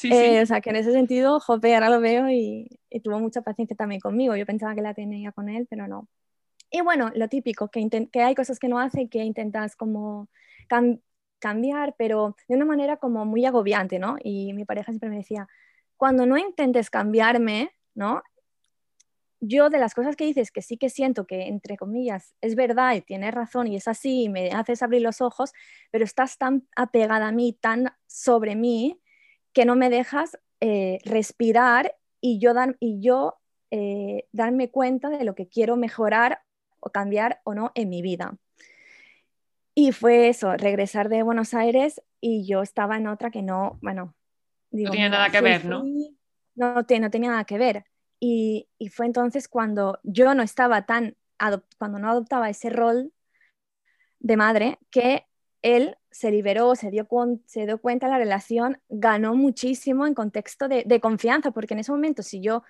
Eh, 0.04 0.42
o 0.42 0.46
sea, 0.46 0.62
que 0.62 0.70
en 0.70 0.76
ese 0.76 0.92
sentido, 0.92 1.40
Jope, 1.40 1.74
ahora 1.74 1.90
lo 1.90 2.02
veo 2.02 2.30
y, 2.30 2.68
tuvo 3.04 3.20
mucha 3.20 3.42
paciencia 3.42 3.76
también 3.76 4.00
conmigo. 4.00 4.36
Yo 4.36 4.46
pensaba 4.46 4.74
que 4.76 4.82
la 4.82 4.94
tenía 4.94 5.32
con 5.32 5.50
él, 5.50 5.68
pero 5.70 5.88
no. 5.88 6.08
Y 6.72 6.82
bueno, 6.82 7.12
lo 7.16 7.28
típico, 7.28 7.70
que, 7.70 7.88
que 8.12 8.22
hay 8.22 8.36
cosas 8.36 8.60
que 8.60 8.68
no 8.68 8.80
hace 8.80 9.04
y 9.04 9.08
que 9.10 9.24
intentas 9.24 9.76
como 9.76 10.30
cambiar, 11.40 11.96
pero 11.98 12.36
de 12.48 12.56
una 12.56 12.66
manera 12.66 12.98
como 12.98 13.26
muy 13.26 13.46
agobiante, 13.46 14.00
¿no? 14.00 14.18
Y 14.24 14.54
mi 14.54 14.66
pareja 14.66 14.92
siempre 14.92 15.10
me 15.10 15.18
decía, 15.18 15.48
cuando 15.98 16.26
no 16.26 16.38
intentes 16.38 16.90
cambiarme, 16.90 17.72
¿no? 17.94 18.22
yo 19.48 19.70
de 19.70 19.80
las 19.80 19.94
cosas 19.94 20.16
que 20.16 20.26
dices 20.26 20.52
que 20.52 20.62
sí 20.62 20.78
que 20.78 20.90
siento 20.90 21.26
que, 21.26 21.48
entre 21.48 21.78
comillas, 21.78 22.36
es 22.42 22.56
verdad 22.56 22.96
y 22.96 23.02
tienes 23.02 23.34
razón 23.34 23.68
y 23.68 23.76
es 23.76 23.88
así 23.88 24.24
y 24.24 24.30
me 24.30 24.52
haces 24.52 24.82
abrir 24.82 25.02
los 25.02 25.22
ojos, 25.22 25.54
pero 25.92 26.04
estás 26.04 26.38
tan 26.38 26.68
apegada 26.76 27.28
a 27.28 27.32
mí, 27.32 27.54
tan 27.54 27.92
sobre 28.08 28.56
mí, 28.56 29.00
que 29.54 29.66
no 29.66 29.76
me 29.76 29.90
dejas 29.90 30.38
eh, 30.62 31.00
respirar 31.06 31.96
y 32.22 32.40
yo, 32.40 32.54
dan, 32.54 32.78
y 32.80 33.02
yo 33.02 33.36
eh, 33.72 34.28
darme 34.32 34.70
cuenta 34.70 35.10
de 35.10 35.24
lo 35.24 35.36
que 35.36 35.48
quiero 35.48 35.76
mejorar 35.78 36.42
o 36.80 36.90
cambiar 36.90 37.42
o 37.44 37.54
no 37.54 37.72
en 37.76 37.90
mi 37.90 38.02
vida. 38.02 38.38
Y 39.78 39.92
fue 39.92 40.30
eso, 40.30 40.56
regresar 40.56 41.10
de 41.10 41.22
Buenos 41.22 41.54
Aires 41.54 42.02
y 42.22 42.48
yo 42.48 42.62
estaba 42.62 42.96
en 42.96 43.08
otra 43.08 43.30
que 43.30 43.42
no, 43.42 43.78
bueno. 43.82 44.16
no 44.72 44.90
tenía 44.90 45.10
nada 45.10 45.30
que 45.30 45.42
ver, 45.42 45.66
¿no? 45.66 45.84
No, 46.56 46.74
no 46.74 46.86
tenía 46.86 47.30
nada 47.30 47.44
que 47.44 47.58
ver. 47.58 47.86
Y, 48.22 48.70
fue 48.92 49.06
entonces 49.06 49.50
cuando 49.50 50.00
yo 50.04 50.34
no 50.34 50.42
estaba 50.42 50.86
tan, 50.86 51.18
cuando 51.78 52.00
no 52.00 52.10
adoptaba 52.10 52.50
ese 52.50 52.70
rol 52.70 53.12
de 54.20 54.38
madre, 54.38 54.80
que 54.90 55.28
él 55.62 55.98
se 56.10 56.32
liberó, 56.32 56.76
se 56.76 56.90
dio, 56.90 57.08
se 57.46 57.66
dio 57.66 57.82
cuenta, 57.82 58.08
la 58.08 58.18
relación 58.18 58.80
ganó 58.88 59.36
muchísimo 59.36 60.08
en 60.08 60.14
contexto 60.14 60.70
de, 60.70 61.00
confianza, 61.02 61.52
porque 61.52 61.74
en 61.74 61.82
ese 61.82 61.92
momento 61.92 62.24
si 62.24 62.40
yo 62.42 62.64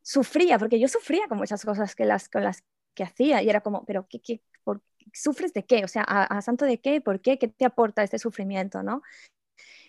sufría, 0.00 0.58
porque 0.58 0.80
yo 0.80 0.88
sufría 0.88 1.28
con 1.28 1.36
muchas 1.36 1.62
cosas 1.62 1.94
que 1.94 2.06
las, 2.06 2.30
con 2.30 2.42
las 2.42 2.64
que 2.94 3.04
hacía, 3.04 3.42
y 3.42 3.50
era 3.50 3.60
como, 3.60 3.84
pero 3.84 4.06
¿qué, 4.08 4.20
qué, 4.20 4.40
por, 4.64 4.80
¿sufres 5.12 5.52
de 5.52 5.64
qué? 5.64 5.84
O 5.84 5.88
sea, 5.88 6.02
¿a, 6.02 6.40
santo 6.42 6.64
de 6.64 6.80
qué? 6.80 7.00
¿Por 7.00 7.20
qué? 7.20 7.38
¿Qué 7.38 7.48
te 7.48 7.64
aporta 7.64 8.02
este 8.02 8.18
sufrimiento? 8.18 8.82
¿no? 8.82 9.02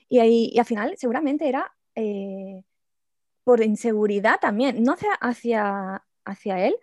Y, 0.09 0.19
ahí, 0.19 0.51
y 0.53 0.59
al 0.59 0.65
final 0.65 0.95
seguramente 0.97 1.47
era 1.47 1.73
eh, 1.95 2.63
por 3.43 3.61
inseguridad 3.63 4.39
también, 4.39 4.83
no 4.83 4.93
hacia, 4.93 6.03
hacia, 6.25 6.65
él, 6.65 6.75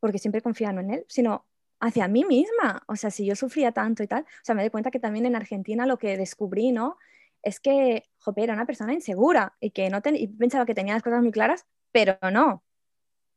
porque 0.00 0.18
siempre 0.18 0.40
confiaba 0.40 0.80
en 0.80 0.90
él, 0.90 1.04
sino 1.08 1.44
hacia 1.80 2.08
mí 2.08 2.24
misma. 2.24 2.82
O 2.86 2.96
sea, 2.96 3.10
si 3.10 3.26
yo 3.26 3.36
sufría 3.36 3.72
tanto 3.72 4.02
y 4.02 4.06
tal, 4.06 4.22
o 4.22 4.44
sea, 4.44 4.54
me 4.54 4.62
doy 4.62 4.70
cuenta 4.70 4.90
que 4.90 5.00
también 5.00 5.26
en 5.26 5.36
Argentina 5.36 5.86
lo 5.86 5.98
que 5.98 6.16
descubrí, 6.16 6.72
¿no? 6.72 6.96
Es 7.42 7.60
que, 7.60 8.04
joder, 8.18 8.44
era 8.44 8.54
una 8.54 8.66
persona 8.66 8.92
insegura 8.94 9.56
y 9.60 9.70
que 9.70 9.90
no 9.90 10.00
pensaba 10.38 10.66
que 10.66 10.74
tenía 10.74 10.94
las 10.94 11.02
cosas 11.02 11.22
muy 11.22 11.32
claras, 11.32 11.66
pero 11.92 12.18
no, 12.32 12.64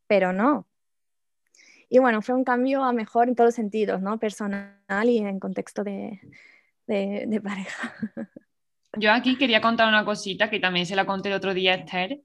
pero 0.07 0.33
no. 0.33 0.68
Y 1.89 1.99
bueno, 1.99 2.21
fue 2.21 2.35
un 2.35 2.43
cambio 2.43 2.83
a 2.83 2.93
mejor 2.93 3.27
en 3.27 3.35
todos 3.35 3.49
los 3.49 3.55
sentidos, 3.55 4.01
¿no? 4.01 4.19
Personal 4.19 4.77
y 5.05 5.17
en 5.17 5.39
contexto 5.39 5.83
de, 5.83 6.21
de, 6.87 7.25
de 7.27 7.41
pareja. 7.41 7.95
Yo 8.97 9.11
aquí 9.11 9.37
quería 9.37 9.61
contar 9.61 9.87
una 9.87 10.05
cosita 10.05 10.49
que 10.49 10.59
también 10.59 10.85
se 10.85 10.95
la 10.95 11.05
conté 11.05 11.29
el 11.29 11.35
otro 11.35 11.53
día 11.53 11.73
a 11.73 11.75
Esther, 11.75 12.21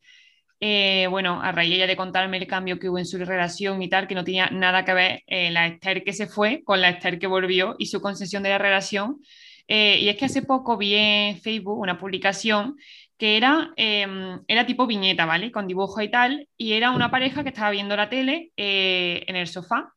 eh, 0.60 1.08
bueno, 1.08 1.42
a 1.42 1.52
raíz 1.52 1.74
ella 1.74 1.86
de 1.86 1.96
contarme 1.96 2.38
el 2.38 2.46
cambio 2.46 2.78
que 2.78 2.88
hubo 2.88 2.98
en 2.98 3.06
su 3.06 3.18
relación 3.18 3.82
y 3.82 3.88
tal, 3.88 4.06
que 4.06 4.14
no 4.14 4.24
tenía 4.24 4.48
nada 4.48 4.84
que 4.84 4.94
ver 4.94 5.22
eh, 5.26 5.50
la 5.50 5.66
Esther 5.66 6.02
que 6.04 6.14
se 6.14 6.26
fue 6.26 6.62
con 6.64 6.80
la 6.80 6.88
Esther 6.88 7.18
que 7.18 7.26
volvió 7.26 7.76
y 7.78 7.86
su 7.86 8.00
concesión 8.00 8.42
de 8.42 8.50
la 8.50 8.58
relación. 8.58 9.20
Eh, 9.68 9.98
y 10.00 10.08
es 10.08 10.16
que 10.16 10.26
hace 10.26 10.42
poco 10.42 10.76
vi 10.76 10.94
en 10.94 11.40
Facebook 11.40 11.78
una 11.78 11.98
publicación 11.98 12.76
que 13.16 13.36
era, 13.36 13.72
em, 13.76 14.40
era 14.48 14.66
tipo 14.66 14.86
viñeta, 14.86 15.24
¿vale? 15.24 15.50
Con 15.52 15.66
dibujo 15.66 16.00
y 16.02 16.10
tal, 16.10 16.48
y 16.56 16.72
era 16.72 16.90
una 16.90 17.10
pareja 17.10 17.42
que 17.42 17.50
estaba 17.50 17.70
viendo 17.70 17.96
la 17.96 18.08
tele 18.08 18.52
en 18.56 19.36
el 19.36 19.46
sofá 19.46 19.94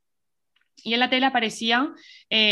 y 0.84 0.94
en 0.94 1.00
la 1.00 1.10
tele 1.10 1.26
aparecía 1.26 1.92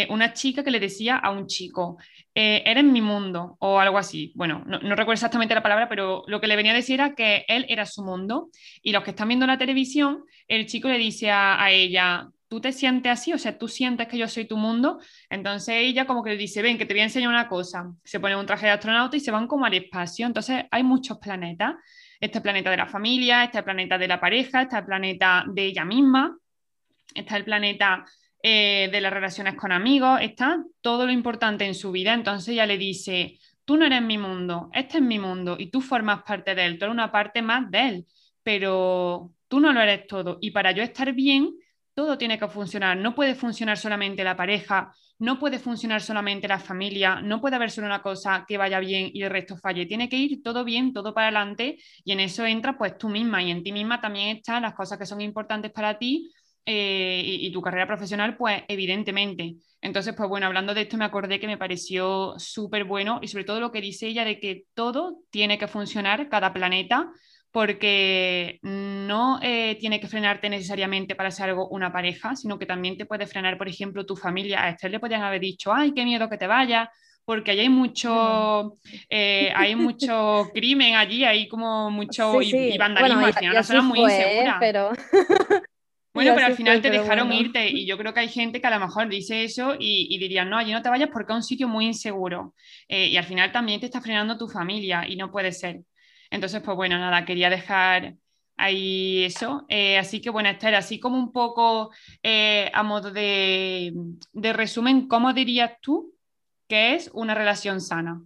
una 0.09 0.33
chica 0.33 0.63
que 0.63 0.71
le 0.71 0.79
decía 0.79 1.17
a 1.17 1.31
un 1.31 1.47
chico, 1.47 1.97
eh, 2.37 2.63
eres 2.65 2.83
mi 2.83 3.01
mundo 3.01 3.55
o 3.59 3.79
algo 3.79 3.97
así. 3.97 4.33
Bueno, 4.35 4.61
no, 4.67 4.79
recuerdo 4.79 5.13
exactamente 5.13 5.55
la 5.55 5.63
palabra, 5.63 5.87
pero 5.87 6.25
lo 6.27 6.41
que 6.41 6.47
le 6.47 6.57
venía 6.57 6.73
a 6.73 6.75
decir 6.75 6.95
era 6.95 7.15
que 7.15 7.45
él 7.47 7.65
era 7.69 7.85
su 7.85 8.03
mundo 8.03 8.49
y 8.81 8.91
los 8.91 9.03
que 9.03 9.11
están 9.11 9.29
viendo 9.29 9.47
la 9.47 9.57
televisión, 9.57 10.25
el 10.49 10.65
chico 10.65 10.89
le 10.89 10.97
dice 10.97 11.31
a, 11.31 11.71
ella, 11.71 12.27
¿tú 12.47 12.61
te 12.61 12.71
sientes 12.71 13.11
así? 13.11 13.33
O 13.33 13.37
sea, 13.37 13.57
¿tú 13.57 13.67
sientes 13.67 14.07
que 14.07 14.17
yo 14.17 14.27
soy 14.27 14.45
tu 14.45 14.57
mundo? 14.57 14.99
Entonces 15.29 15.75
ella 15.79 16.05
como 16.05 16.23
que 16.23 16.31
le 16.31 16.37
dice, 16.37 16.61
ven, 16.61 16.77
que 16.77 16.85
te 16.85 16.93
voy 16.93 17.01
a 17.01 17.05
enseñar 17.05 17.29
una 17.29 17.47
cosa. 17.47 17.91
Se 18.03 18.19
pone 18.19 18.35
un 18.35 18.45
traje 18.45 18.67
de 18.67 18.73
astronauta 18.73 19.17
y 19.17 19.19
se 19.19 19.31
van 19.31 19.47
como 19.47 19.65
al 19.65 19.73
espacio. 19.73 20.25
Entonces 20.25 20.65
hay 20.71 20.83
muchos 20.83 21.17
planetas. 21.17 21.75
Este 22.19 22.41
planeta 22.41 22.71
de 22.71 22.77
la 22.77 22.87
familia, 22.87 23.43
este 23.43 23.61
planeta 23.61 23.97
de 23.97 24.07
la 24.07 24.19
pareja, 24.19 24.61
este 24.61 24.81
planeta 24.83 25.43
de 25.47 25.65
ella 25.65 25.83
misma, 25.83 26.37
está 27.13 27.37
el 27.37 27.43
planeta 27.43 28.05
eh, 28.41 28.89
de 28.91 29.01
las 29.01 29.11
relaciones 29.11 29.55
con 29.55 29.71
amigos, 29.71 30.19
está 30.21 30.63
todo 30.81 31.05
lo 31.05 31.11
importante 31.11 31.65
en 31.65 31.75
su 31.75 31.91
vida. 31.91 32.13
Entonces 32.13 32.49
ella 32.49 32.65
le 32.65 32.77
dice, 32.77 33.39
tú 33.65 33.75
no 33.75 33.85
eres 33.85 34.01
mi 34.01 34.17
mundo, 34.17 34.69
este 34.73 34.97
es 34.97 35.03
mi 35.03 35.19
mundo 35.19 35.55
y 35.59 35.67
tú 35.71 35.81
formas 35.81 36.23
parte 36.23 36.55
de 36.55 36.65
él, 36.65 36.77
tú 36.77 36.85
eres 36.85 36.93
una 36.93 37.11
parte 37.11 37.41
más 37.41 37.69
de 37.69 37.87
él, 37.87 38.05
pero 38.43 39.31
tú 39.47 39.59
no 39.59 39.73
lo 39.73 39.81
eres 39.81 40.07
todo. 40.07 40.37
Y 40.41 40.51
para 40.51 40.71
yo 40.71 40.83
estar 40.83 41.11
bien, 41.13 41.55
todo 41.95 42.17
tiene 42.17 42.37
que 42.37 42.47
funcionar. 42.47 42.97
No 42.97 43.15
puede 43.15 43.33
funcionar 43.33 43.77
solamente 43.77 44.23
la 44.23 44.35
pareja, 44.35 44.93
no 45.17 45.39
puede 45.39 45.59
funcionar 45.59 46.01
solamente 46.01 46.47
la 46.47 46.59
familia, 46.59 47.21
no 47.21 47.39
puede 47.39 47.55
haber 47.55 47.71
solo 47.71 47.87
una 47.87 48.01
cosa 48.01 48.45
que 48.47 48.57
vaya 48.57 48.79
bien 48.79 49.09
y 49.13 49.23
el 49.23 49.31
resto 49.31 49.57
falle. 49.57 49.85
Tiene 49.85 50.09
que 50.09 50.17
ir 50.17 50.43
todo 50.43 50.65
bien, 50.65 50.93
todo 50.93 51.13
para 51.13 51.27
adelante 51.27 51.77
y 52.03 52.11
en 52.11 52.19
eso 52.19 52.45
entra 52.45 52.77
pues 52.77 52.97
tú 52.97 53.09
misma 53.09 53.41
y 53.41 53.49
en 53.49 53.63
ti 53.63 53.71
misma 53.71 54.01
también 54.01 54.37
están 54.37 54.61
las 54.61 54.75
cosas 54.75 54.99
que 54.99 55.05
son 55.05 55.21
importantes 55.21 55.71
para 55.71 55.97
ti 55.97 56.31
eh, 56.65 57.21
y, 57.23 57.51
tu 57.51 57.61
carrera 57.61 57.87
profesional, 57.87 58.35
pues 58.35 58.63
evidentemente. 58.67 59.55
Entonces, 59.81 60.15
pues 60.15 60.27
bueno, 60.27 60.47
hablando 60.47 60.73
de 60.73 60.81
esto 60.81 60.97
me 60.97 61.05
acordé 61.05 61.39
que 61.39 61.47
me 61.47 61.57
pareció 61.57 62.33
súper 62.37 62.85
bueno 62.85 63.19
y 63.21 63.27
sobre 63.27 63.43
todo 63.45 63.59
lo 63.59 63.71
que 63.71 63.81
dice 63.81 64.07
ella 64.07 64.25
de 64.25 64.39
que 64.39 64.65
todo 64.73 65.19
tiene 65.29 65.59
que 65.59 65.67
funcionar, 65.67 66.27
cada 66.27 66.51
planeta, 66.53 67.11
porque 67.55 68.59
no 68.63 69.39
eh, 69.41 69.77
tiene 69.79 70.01
que 70.01 70.09
frenarte 70.09 70.49
necesariamente 70.49 71.15
para 71.15 71.31
ser 71.31 71.51
algo 71.51 71.69
una 71.69 71.89
pareja, 71.89 72.35
sino 72.35 72.59
que 72.59 72.65
también 72.65 72.97
te 72.97 73.05
puede 73.05 73.27
frenar, 73.27 73.57
por 73.57 73.69
ejemplo, 73.69 74.05
tu 74.05 74.17
familia. 74.17 74.61
A 74.61 74.69
Esther 74.71 74.91
le 74.91 74.99
podían 74.99 75.23
haber 75.23 75.39
dicho, 75.39 75.73
ay, 75.73 75.93
qué 75.93 76.03
miedo 76.03 76.29
que 76.29 76.37
te 76.37 76.47
vayas, 76.47 76.89
porque 77.23 77.51
allí 77.51 77.61
hay 77.61 77.69
mucho, 77.69 78.75
eh, 79.09 79.53
hay 79.55 79.73
mucho 79.73 80.49
crimen 80.53 80.95
allí, 80.95 81.23
hay 81.23 81.47
como 81.47 81.89
mucho 81.91 82.41
Y, 82.41 82.77
vandalismo, 82.77 83.25
al 83.25 83.33
final 83.33 83.65
una 83.69 83.81
muy 83.81 83.99
insegura. 84.01 84.57
Pero... 84.59 84.91
Bueno, 86.13 86.31
pero 86.33 86.47
al 86.47 86.55
final 86.55 86.81
te 86.81 86.89
dejaron 86.89 87.33
irte 87.33 87.69
y 87.69 87.85
yo 87.85 87.97
creo 87.97 88.13
que 88.13 88.21
hay 88.21 88.29
gente 88.29 88.61
que 88.61 88.67
a 88.67 88.69
lo 88.69 88.79
mejor 88.79 89.09
dice 89.09 89.43
eso 89.43 89.75
y, 89.77 90.07
y 90.09 90.17
diría, 90.17 90.45
no, 90.45 90.57
allí 90.57 90.71
no 90.71 90.81
te 90.81 90.87
vayas 90.87 91.09
porque 91.11 91.33
es 91.33 91.35
un 91.35 91.43
sitio 91.43 91.67
muy 91.67 91.87
inseguro. 91.87 92.53
Eh, 92.87 93.07
y 93.07 93.17
al 93.17 93.25
final 93.25 93.51
también 93.51 93.81
te 93.81 93.87
está 93.87 93.99
frenando 93.99 94.37
tu 94.37 94.47
familia 94.47 95.05
y 95.05 95.17
no 95.17 95.29
puede 95.29 95.51
ser. 95.51 95.81
Entonces, 96.29 96.61
pues 96.61 96.75
bueno, 96.75 96.97
nada, 96.97 97.25
quería 97.25 97.49
dejar 97.49 98.15
ahí 98.57 99.23
eso. 99.23 99.65
Eh, 99.69 99.97
así 99.97 100.21
que 100.21 100.29
bueno, 100.29 100.49
Esther, 100.49 100.75
así 100.75 100.99
como 100.99 101.17
un 101.17 101.31
poco 101.31 101.91
eh, 102.23 102.69
a 102.73 102.83
modo 102.83 103.11
de, 103.11 103.93
de 104.33 104.53
resumen, 104.53 105.07
¿cómo 105.07 105.33
dirías 105.33 105.73
tú 105.81 106.13
que 106.67 106.95
es 106.95 107.09
una 107.13 107.35
relación 107.35 107.81
sana? 107.81 108.21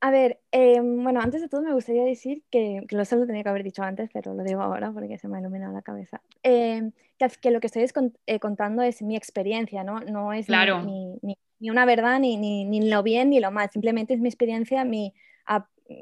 A 0.00 0.10
ver, 0.10 0.40
em, 0.52 1.02
bueno, 1.02 1.20
antes 1.20 1.40
de 1.40 1.48
todo 1.48 1.62
me 1.62 1.72
gustaría 1.72 2.04
decir 2.04 2.44
que, 2.50 2.84
que 2.86 3.00
eso 3.00 3.16
lo 3.16 3.26
tenía 3.26 3.42
que 3.42 3.48
haber 3.48 3.64
dicho 3.64 3.82
antes, 3.82 4.10
pero 4.12 4.34
lo 4.34 4.44
digo 4.44 4.60
ahora 4.60 4.92
porque 4.92 5.16
se 5.18 5.26
me 5.26 5.38
ha 5.38 5.40
iluminado 5.40 5.72
la 5.72 5.82
cabeza. 5.82 6.20
Em, 6.42 6.92
que, 7.40 7.50
lo 7.50 7.60
que 7.60 7.66
estoy 7.66 7.86
eh, 8.26 8.38
contando 8.38 8.82
es 8.82 9.00
mi 9.00 9.16
experiencia, 9.16 9.84
¿no? 9.84 10.00
No 10.00 10.34
es 10.34 10.48
ni, 10.48 11.18
ni, 11.58 11.70
una 11.70 11.86
verdad, 11.86 12.20
ni, 12.20 12.36
ni, 12.36 12.88
lo 12.90 13.02
bien 13.02 13.30
ni 13.30 13.40
lo 13.40 13.50
mal, 13.50 13.70
simplemente 13.70 14.12
es 14.12 14.20
mi 14.20 14.28
experiencia, 14.28 14.84
mi, 14.84 15.14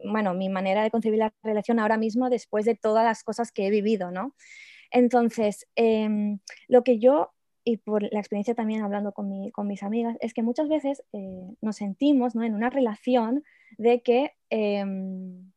bueno, 0.04 0.34
mi 0.34 0.48
manera 0.48 0.82
de 0.82 0.90
concebir 0.90 1.18
la 1.18 1.32
relación 1.42 1.78
ahora 1.78 1.96
mismo 1.96 2.30
después 2.30 2.64
de 2.64 2.74
todas 2.74 3.04
las 3.04 3.22
cosas 3.22 3.52
que 3.52 3.66
he 3.66 3.70
vivido, 3.70 4.10
¿no? 4.10 4.34
Entonces, 4.90 5.66
em, 5.74 6.38
lo 6.68 6.84
que 6.84 6.98
yo 6.98 7.34
y 7.64 7.78
por 7.78 8.02
la 8.12 8.20
experiencia 8.20 8.54
también 8.54 8.82
hablando 8.82 9.12
con, 9.12 9.28
mi, 9.28 9.50
con 9.50 9.66
mis 9.66 9.82
amigas, 9.82 10.16
es 10.20 10.34
que 10.34 10.42
muchas 10.42 10.68
veces 10.68 11.02
eh, 11.12 11.56
nos 11.62 11.76
sentimos 11.76 12.34
¿no? 12.34 12.44
en 12.44 12.54
una 12.54 12.68
relación 12.68 13.42
de 13.78 14.02
que 14.02 14.32
em, 14.50 15.50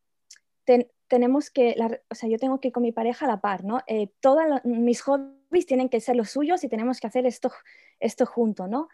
tenemos 1.08 1.50
que, 1.50 1.76
o 2.10 2.16
sea, 2.16 2.30
yo 2.30 2.38
tengo 2.38 2.60
que 2.60 2.70
ir 2.70 2.74
con 2.74 2.84
mi 2.84 2.92
pareja 2.92 3.26
a 3.26 3.30
la 3.30 3.42
par, 3.42 3.64
¿no? 3.64 3.82
Eh, 3.88 4.10
todos 4.20 4.44
mis 4.64 5.02
hobbies 5.02 5.66
tienen 5.66 5.90
que 5.90 6.02
ser 6.02 6.16
los 6.16 6.30
suyos 6.30 6.64
y 6.64 6.70
tenemos 6.70 7.00
que 7.00 7.08
hacer 7.08 7.26
esto, 7.26 7.52
esto 8.00 8.26
junto, 8.26 8.68
¿no? 8.68 8.90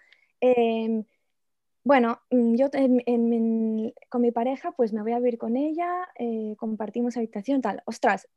Bueno, 1.84 2.22
mm, 2.32 2.56
yo 2.56 2.70
con 4.10 4.22
mi 4.22 4.32
pareja 4.32 4.72
pues 4.72 4.94
me 4.94 5.02
voy 5.02 5.12
a 5.12 5.20
vivir 5.20 5.38
con 5.38 5.58
ella, 5.58 5.90
eh, 6.18 6.56
compartimos 6.58 7.18
habitación, 7.18 7.62
tal. 7.62 7.84
Ostras, 7.86 8.30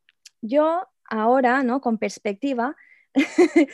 yo 0.43 0.88
ahora, 1.09 1.62
¿no? 1.62 1.81
Con 1.81 1.99
perspectiva, 1.99 2.76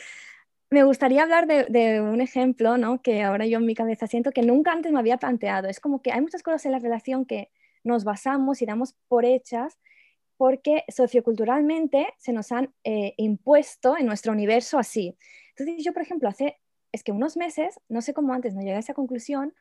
me 0.69 0.83
gustaría 0.83 1.23
hablar 1.23 1.47
de, 1.47 2.01
un 2.01 2.21
ejemplo, 2.21 2.77
¿no? 2.77 3.01
Que 3.01 3.23
ahora 3.23 3.45
yo 3.47 3.59
en 3.59 3.65
mi 3.65 3.75
cabeza 3.75 4.07
siento 4.07 4.31
que 4.31 4.43
nunca 4.43 4.71
antes 4.71 4.91
me 4.91 4.99
había 4.99 5.17
planteado. 5.17 5.69
Es 5.69 5.79
como 5.79 6.01
que 6.01 6.11
hay 6.11 6.21
muchas 6.21 6.43
cosas 6.43 6.65
en 6.65 6.71
la 6.73 6.79
relación 6.79 7.25
que 7.25 7.49
nos 7.83 8.03
basamos 8.03 8.61
y 8.61 8.65
damos 8.65 8.95
por 9.07 9.25
hechas 9.25 9.79
porque 10.37 10.83
socioculturalmente 10.89 12.13
se 12.17 12.33
nos 12.33 12.51
han 12.51 12.73
eh, 12.83 13.13
impuesto 13.17 13.97
en 13.97 14.05
nuestro 14.05 14.31
universo 14.31 14.77
así. 14.79 15.17
Entonces 15.49 15.83
yo, 15.83 15.93
por 15.93 16.01
ejemplo, 16.01 16.27
hace, 16.29 16.59
es 16.93 17.03
que 17.03 17.11
unos 17.11 17.35
meses, 17.35 17.81
no 17.89 18.01
sé 18.01 18.13
cómo 18.13 18.33
antes 18.33 18.53
no 18.53 18.61
llegué 18.61 18.75
a 18.75 18.79
esa 18.79 18.93
conclusión, 18.93 19.53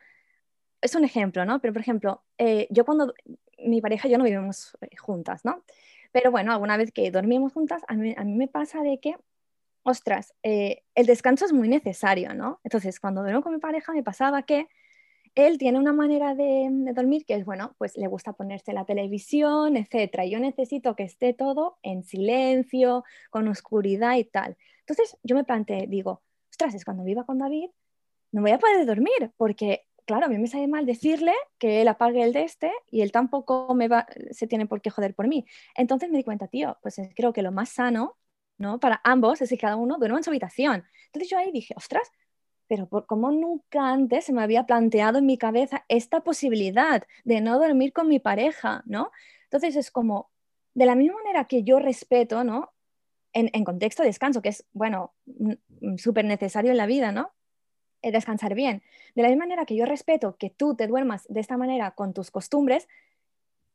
es 0.81 0.95
un 0.95 1.05
ejemplo, 1.05 1.45
¿no? 1.45 1.61
Pero, 1.61 1.73
por 1.73 1.83
ejemplo, 1.83 2.23
eh, 2.39 2.69
yo 2.71 2.85
cuando 2.85 3.15
mi 3.59 3.81
pareja 3.81 4.07
y 4.07 4.13
yo 4.13 4.19
no 4.19 4.25
vivimos 4.25 4.77
eh, 4.83 4.97
juntas, 4.97 5.45
¿no? 5.45 5.65
Pero 6.13 6.31
bueno, 6.31 6.53
alguna 6.53 6.77
vez 6.77 6.93
que 6.93 7.11
dormimos 7.11 7.53
juntas, 7.53 7.83
a 7.89 7.95
mí, 7.95 8.15
a 8.17 8.25
mí 8.25 8.35
me 8.35 8.49
pasa 8.49 8.83
de 8.83 9.01
que, 9.01 9.17
ostras, 9.83 10.35
eh, 10.43 10.83
el 10.95 11.07
descanso 11.07 11.45
es 11.47 11.53
muy 11.53 11.69
necesario, 11.69 12.35
¿no? 12.35 12.61
Entonces, 12.65 13.01
cuando 13.01 13.23
duermo 13.23 13.43
con 13.43 13.55
mi 13.55 13.61
pareja, 13.61 13.93
me 13.93 14.03
pasaba 14.03 14.43
que 14.43 14.69
él 15.35 15.59
tiene 15.59 15.79
una 15.79 15.93
manera 15.93 16.35
de, 16.35 16.69
dormir 16.95 17.25
que 17.25 17.35
es, 17.35 17.45
bueno, 17.45 17.75
pues 17.79 17.97
le 17.97 18.07
gusta 18.07 18.35
ponerse 18.35 18.73
la 18.73 18.85
televisión, 18.85 19.77
etcétera. 19.77 20.27
Yo 20.27 20.39
necesito 20.39 20.95
que 20.95 21.05
esté 21.05 21.33
todo 21.33 21.79
en 21.83 22.03
silencio, 22.05 23.05
con 23.31 23.49
oscuridad 23.49 24.17
y 24.17 24.25
tal. 24.25 24.57
Entonces 24.81 25.17
yo 25.23 25.35
me 25.35 25.45
planteé, 25.45 25.87
digo, 25.87 26.23
ostras, 26.53 26.75
es 26.75 26.85
cuando 26.85 27.03
viva 27.03 27.25
con 27.25 27.39
David, 27.39 27.71
no 28.31 28.43
voy 28.43 28.51
a 28.53 28.59
poder 28.59 28.87
dormir, 28.87 29.33
porque, 29.37 29.87
claro, 30.05 30.27
a 30.27 30.29
mí 30.29 30.39
me 30.39 30.47
sale 30.47 30.69
mal 30.69 30.87
decirle 30.87 31.33
que 31.59 31.81
él 31.81 31.89
apague 31.89 32.23
el 32.23 32.33
de 32.33 32.45
este 32.45 32.71
y 32.91 33.01
él 33.01 33.11
tampoco 33.11 33.75
me 33.75 33.89
va, 33.89 34.07
se 34.31 34.47
tiene 34.47 34.67
por 34.67 34.81
qué 34.83 34.91
joder 34.91 35.15
por 35.15 35.29
mí. 35.29 35.47
Entonces 35.75 36.11
me 36.11 36.19
di 36.19 36.25
cuenta, 36.25 36.49
tío, 36.49 36.79
pues 36.83 37.01
creo 37.17 37.33
que 37.33 37.43
lo 37.43 37.53
más 37.53 37.71
sano, 37.71 38.17
¿no? 38.59 38.81
Para 38.81 39.01
ambos 39.05 39.41
es 39.41 39.49
que 39.49 39.59
cada 39.59 39.77
uno 39.77 39.99
duerma 39.99 40.19
en 40.19 40.25
su 40.25 40.31
habitación. 40.31 40.85
Entonces 41.07 41.31
yo 41.31 41.39
ahí 41.39 41.51
dije, 41.53 41.75
ostras, 41.77 42.11
pero 42.67 42.87
por, 42.87 43.07
como 43.07 43.31
nunca 43.31 43.91
antes 43.91 44.25
se 44.27 44.33
me 44.33 44.43
había 44.43 44.67
planteado 44.67 45.19
en 45.19 45.27
mi 45.27 45.39
cabeza 45.39 45.85
esta 45.89 46.21
posibilidad 46.21 47.03
de 47.25 47.41
no 47.41 47.59
dormir 47.59 47.93
con 47.93 48.09
mi 48.09 48.19
pareja, 48.19 48.83
¿no? 48.87 49.11
Entonces 49.45 49.77
es 49.77 49.91
como, 49.91 50.31
de 50.75 50.87
la 50.87 50.95
misma 50.95 51.17
manera 51.17 51.47
que 51.47 51.65
yo 51.65 51.79
respeto, 51.79 52.45
¿no? 52.45 52.72
En, 53.35 53.65
contexto 53.65 54.03
de 54.03 54.09
descanso, 54.09 54.43
que 54.43 54.51
es, 54.51 54.67
bueno, 54.73 55.15
súper 55.97 56.25
necesario 56.25 56.71
en 56.71 56.77
la 56.77 56.87
vida, 56.87 57.13
¿no? 57.13 57.33
Eh, 58.03 58.13
descansar 58.13 58.55
bien. 58.55 58.83
De 59.15 59.23
la 59.23 59.29
misma 59.29 59.45
manera 59.45 59.65
que 59.65 59.77
yo 59.77 59.87
respeto 59.87 60.37
que 60.37 60.51
tú 60.51 60.75
te 60.75 60.87
duermas 60.87 61.27
de 61.29 61.41
esta 61.41 61.57
manera 61.57 61.93
con 61.93 62.13
tus 62.13 62.31
costumbres, 62.31 62.89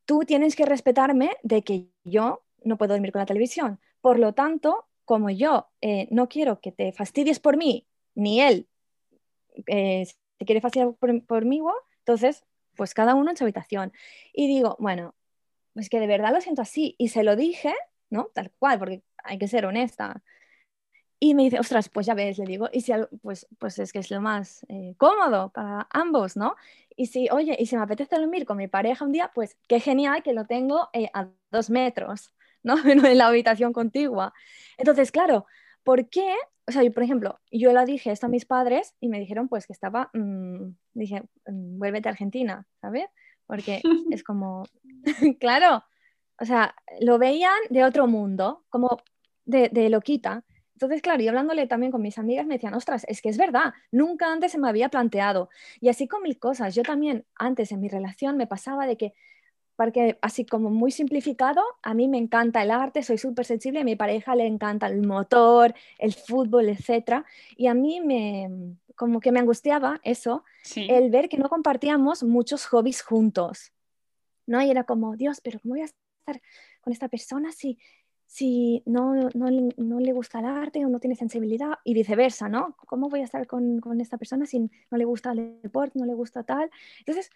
tú 0.06 0.20
tienes 0.20 0.56
que 0.56 0.66
respetarme 0.66 1.32
de 1.44 1.64
que 1.64 1.88
yo 2.04 2.44
no 2.64 2.78
puedo 2.78 2.94
dormir 2.94 3.12
con 3.12 3.20
la 3.20 3.26
televisión. 3.26 3.80
Por 4.02 4.20
lo 4.20 4.34
tanto, 4.34 4.86
como 5.06 5.30
yo 5.30 5.70
eh, 5.82 6.08
no 6.12 6.30
quiero 6.30 6.60
que 6.60 6.72
te 6.72 6.92
fastidies 6.92 7.40
por 7.40 7.58
mí, 7.58 7.88
ni 8.14 8.42
él 8.42 8.68
eh, 9.66 10.06
se 10.06 10.46
quiere 10.46 10.62
fastidiar 10.62 10.94
por, 10.94 11.26
por 11.26 11.46
mí, 11.46 11.62
entonces, 12.00 12.46
pues 12.76 12.94
cada 12.94 13.16
uno 13.16 13.32
en 13.32 13.38
su 13.38 13.44
habitación. 13.44 13.92
Y 14.34 14.48
digo, 14.48 14.76
bueno, 14.80 15.16
pues 15.74 15.90
que 15.90 16.00
de 16.00 16.08
verdad 16.08 16.34
lo 16.34 16.42
siento 16.42 16.62
así. 16.62 16.96
Y 16.98 17.10
se 17.10 17.24
lo 17.24 17.36
dije, 17.36 17.74
¿no? 18.10 18.30
Tal 18.34 18.52
cual, 18.60 18.80
porque 18.80 19.04
hay 19.24 19.38
que 19.38 19.48
ser 19.48 19.66
honesta. 19.66 20.24
Y 21.20 21.34
me 21.34 21.44
dice, 21.44 21.60
ostras, 21.60 21.90
pues 21.90 22.06
ya 22.06 22.14
ves, 22.14 22.38
le 22.38 22.46
digo, 22.46 22.70
y 22.72 22.82
si 22.82 22.94
pues, 23.22 23.48
pues 23.58 23.80
es 23.80 23.92
que 23.92 24.00
es 24.00 24.12
lo 24.12 24.22
más 24.22 24.66
eh, 24.70 24.94
cómodo 24.98 25.50
para 25.52 25.88
ambos, 25.92 26.38
¿no? 26.38 26.56
Y 26.96 27.08
si, 27.08 27.30
oye, 27.32 27.56
y 27.60 27.66
si 27.66 27.76
me 27.76 27.84
apetece 27.84 28.16
dormir 28.18 28.46
con 28.46 28.58
mi 28.58 28.68
pareja 28.68 29.04
un 29.06 29.12
día, 29.12 29.32
pues 29.34 29.58
qué 29.68 29.80
genial 29.80 30.22
que 30.24 30.34
lo 30.34 30.46
tengo 30.46 30.90
eh, 30.94 31.10
a 31.14 31.28
dos 31.52 31.70
metros, 31.70 32.32
¿no? 32.64 32.76
en 32.88 33.18
la 33.18 33.28
habitación 33.28 33.74
contigua. 33.74 34.34
Entonces, 34.78 35.12
claro, 35.12 35.48
¿por 35.84 36.08
qué 36.10 36.36
o 36.68 36.72
sea, 36.72 36.84
yo, 36.84 36.92
por 36.92 37.04
ejemplo, 37.04 37.40
yo 37.50 37.72
la 37.72 37.86
dije 37.86 38.12
esto 38.12 38.26
a 38.26 38.30
mis 38.30 38.46
padres 38.46 38.94
y 39.00 39.08
me 39.08 39.20
dijeron 39.20 39.48
pues 39.48 39.66
que 39.66 39.74
estaba, 39.74 40.10
mm, 40.14 40.72
dije, 40.94 41.24
mm, 41.46 41.80
vuélvete 41.80 42.10
a 42.10 42.12
Argentina, 42.12 42.68
¿sabes? 42.82 43.06
Porque 43.46 43.82
es 44.12 44.24
como, 44.24 44.66
claro, 45.40 45.84
o 46.40 46.46
sea, 46.46 46.76
lo 47.00 47.18
veían 47.18 47.60
de 47.70 47.84
otro 47.84 48.08
mundo, 48.08 48.64
como 48.70 49.02
de, 49.46 49.70
de 49.70 49.90
loquita. 49.90 50.44
Entonces, 50.74 51.02
claro, 51.02 51.24
y 51.24 51.28
hablándole 51.28 51.66
también 51.66 51.92
con 51.92 52.02
mis 52.02 52.20
amigas 52.20 52.46
me 52.46 52.56
decían, 52.56 52.76
ostras, 52.76 53.04
es 53.08 53.22
que 53.22 53.30
es 53.30 53.38
verdad, 53.38 53.74
nunca 53.92 54.32
antes 54.32 54.52
se 54.52 54.60
me 54.60 54.70
había 54.70 54.90
planteado. 54.90 55.50
Y 55.82 55.90
así 55.90 56.08
con 56.08 56.22
mil 56.22 56.38
cosas, 56.38 56.76
yo 56.76 56.84
también 56.84 57.26
antes 57.36 57.72
en 57.72 57.80
mi 57.80 57.90
relación 57.90 58.38
me 58.38 58.46
pasaba 58.46 58.86
de 58.86 58.98
que 58.98 59.14
porque 59.78 60.18
así 60.24 60.44
como 60.44 60.72
muy 60.72 60.92
simplificado, 60.92 61.62
a 61.84 61.94
mí 61.94 62.08
me 62.08 62.18
encanta 62.18 62.64
el 62.64 62.72
arte, 62.72 63.04
soy 63.04 63.20
súper 63.20 63.46
sensible, 63.46 63.82
a 63.82 63.84
mi 63.84 63.96
pareja 63.96 64.36
le 64.36 64.48
encanta 64.48 64.88
el 64.88 65.06
motor, 65.06 65.74
el 66.00 66.14
fútbol, 66.14 66.68
etc. 66.68 67.24
Y 67.56 67.68
a 67.68 67.76
mí 67.76 68.02
me, 68.02 68.76
como 68.96 69.20
que 69.20 69.32
me 69.32 69.40
angustiaba 69.40 70.02
eso, 70.04 70.44
el 70.76 71.12
ver 71.12 71.30
que 71.30 71.38
no 71.38 71.48
compartíamos 71.48 72.24
muchos 72.24 72.66
hobbies 72.66 73.04
juntos, 73.04 73.72
¿no? 74.48 74.64
Y 74.64 74.72
era 74.72 74.84
como, 74.84 75.16
Dios, 75.16 75.42
pero 75.44 75.60
¿cómo 75.60 75.76
voy 75.76 75.84
a 75.84 75.88
estar 76.28 76.42
con 76.82 76.94
esta 76.94 77.08
persona 77.08 77.52
si, 77.52 77.80
si 78.26 78.84
no, 78.86 79.16
no, 79.34 79.50
no, 79.78 80.00
le 80.00 80.14
gusta 80.14 80.40
el 80.40 80.46
arte 80.46 80.86
o 80.86 80.90
no 80.90 81.00
tiene 81.00 81.16
sensibilidad 81.16 81.80
y 81.84 81.94
viceversa, 81.94 82.50
¿no? 82.50 82.76
¿Cómo 82.88 83.10
voy 83.10 83.22
a 83.22 83.24
estar 83.24 83.48
con, 83.48 83.80
con 83.80 84.02
esta 84.02 84.18
persona 84.18 84.46
si 84.46 84.60
no 84.60 84.98
le 84.98 85.06
gusta 85.06 85.32
el 85.32 85.62
deporte, 85.62 86.00
no 86.00 86.06
le 86.06 86.14
gusta 86.14 86.44
tal? 86.44 86.70
Entonces, 87.00 87.30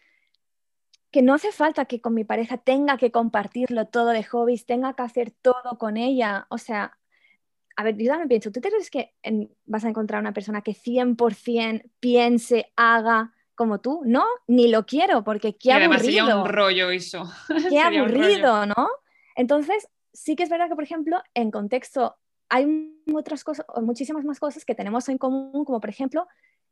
que 1.12 1.22
no 1.22 1.34
hace 1.34 1.52
falta 1.52 1.86
que 1.86 2.00
con 2.02 2.14
mi 2.14 2.24
pareja 2.24 2.58
tenga 2.58 2.98
que 2.98 3.12
compartirlo 3.12 3.88
todo 3.88 4.10
de 4.10 4.24
hobbies, 4.24 4.66
tenga 4.66 4.94
que 4.94 5.04
hacer 5.04 5.32
todo 5.32 5.78
con 5.78 5.98
ella. 5.98 6.48
O 6.50 6.58
sea, 6.58 6.98
a 7.76 7.84
ver, 7.84 7.98
yo 7.98 8.08
también 8.08 8.30
pienso, 8.30 8.52
¿tú 8.52 8.62
te 8.62 8.70
crees 8.70 8.90
que 8.90 9.14
vas 9.66 9.84
a 9.84 9.90
encontrar 9.90 10.22
una 10.22 10.34
persona 10.34 10.62
que 10.62 10.74
100% 10.74 11.90
piense, 12.00 12.72
haga 12.76 13.34
como 13.62 13.80
tú? 13.80 14.02
No, 14.06 14.26
ni 14.48 14.70
lo 14.70 14.88
quiero, 14.88 15.24
porque 15.24 15.56
qué 15.56 15.72
aburrido. 15.72 15.92
Además 15.92 16.02
sería 16.02 16.36
un 16.36 16.48
rollo 16.48 16.90
eso. 16.90 17.32
Qué 17.70 17.80
aburrido, 17.80 18.66
¿no? 18.66 18.90
Entonces, 19.36 19.88
sí 20.12 20.36
que 20.36 20.42
es 20.42 20.50
verdad 20.50 20.68
que, 20.68 20.74
por 20.74 20.84
ejemplo, 20.84 21.22
en 21.36 21.52
contexto 21.52 22.18
hay 22.50 22.92
otras 23.14 23.44
cosas, 23.44 23.68
muchísimas 23.80 24.26
más 24.26 24.40
cosas 24.40 24.66
que 24.66 24.74
tenemos 24.74 25.08
en 25.10 25.20
común, 25.20 25.64
como 25.64 25.80
por 25.80 25.92
ejemplo, 25.92 26.28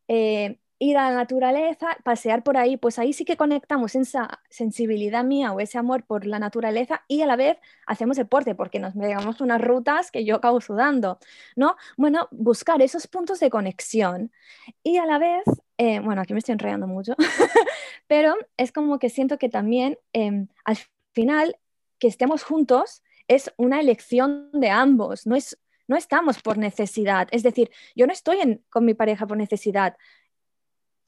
eh, 0.07 0.57
ir 0.79 0.97
a 0.97 1.11
la 1.11 1.15
naturaleza, 1.15 1.95
pasear 2.03 2.41
por 2.41 2.57
ahí, 2.57 2.75
pues 2.75 2.97
ahí 2.97 3.13
sí 3.13 3.23
que 3.23 3.37
conectamos 3.37 3.93
esa 3.93 4.41
sensibilidad 4.49 5.23
mía 5.23 5.51
o 5.51 5.59
ese 5.59 5.77
amor 5.77 6.05
por 6.05 6.25
la 6.25 6.39
naturaleza 6.39 7.03
y 7.07 7.21
a 7.21 7.27
la 7.27 7.35
vez 7.35 7.59
hacemos 7.85 8.17
deporte 8.17 8.55
porque 8.55 8.79
nos 8.79 8.95
pegamos 8.95 9.41
unas 9.41 9.61
rutas 9.61 10.09
que 10.09 10.25
yo 10.25 10.37
acabo 10.37 10.59
sudando, 10.59 11.19
¿no? 11.55 11.75
Bueno, 11.97 12.29
buscar 12.31 12.81
esos 12.81 13.05
puntos 13.05 13.39
de 13.39 13.51
conexión 13.51 14.31
y 14.81 14.97
a 14.97 15.05
la 15.05 15.19
vez, 15.19 15.43
eh, 15.79 15.99
bueno, 15.99 16.21
aquí 16.21 16.33
me 16.33 16.39
estoy 16.39 16.53
enredando 16.53 16.85
mucho, 16.85 17.15
pero 18.07 18.35
es 18.57 18.71
como 18.71 18.99
que 18.99 19.09
siento 19.09 19.39
que 19.39 19.49
también 19.49 19.97
em, 20.13 20.47
al 20.65 20.77
final 21.13 21.57
que 21.97 22.07
estemos 22.07 22.43
juntos 22.43 23.01
es 23.27 23.51
una 23.57 23.79
elección 23.79 24.49
de 24.53 24.69
ambos, 24.69 25.25
no 25.25 25.35
es 25.35 25.57
no 25.87 25.97
estamos 25.97 26.39
por 26.43 26.59
necesidad. 26.59 27.27
Es 27.31 27.41
decir, 27.41 27.71
yo 27.95 28.05
no 28.05 28.13
estoy 28.13 28.61
con 28.69 28.85
mi 28.85 28.93
pareja 28.93 29.25
por 29.25 29.37
necesidad 29.37 29.95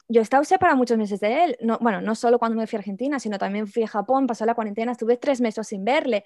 yo 0.08 0.20
he 0.20 0.24
estado 0.24 0.44
para 0.60 0.74
muchos 0.74 0.98
meses 0.98 1.20
de 1.20 1.44
él. 1.44 1.56
No, 1.60 1.78
bueno, 1.80 2.00
no 2.00 2.14
solo 2.14 2.38
cuando 2.38 2.56
me 2.58 2.66
fui 2.66 2.76
a 2.76 2.80
Argentina, 2.80 3.18
sino 3.18 3.38
también 3.38 3.66
fui 3.66 3.82
a 3.82 3.88
Japón, 3.88 4.26
pasó 4.26 4.44
la 4.44 4.54
cuarentena, 4.54 4.92
estuve 4.92 5.16
tres 5.16 5.40
meses 5.40 5.66
sin 5.66 5.84
verle. 5.84 6.24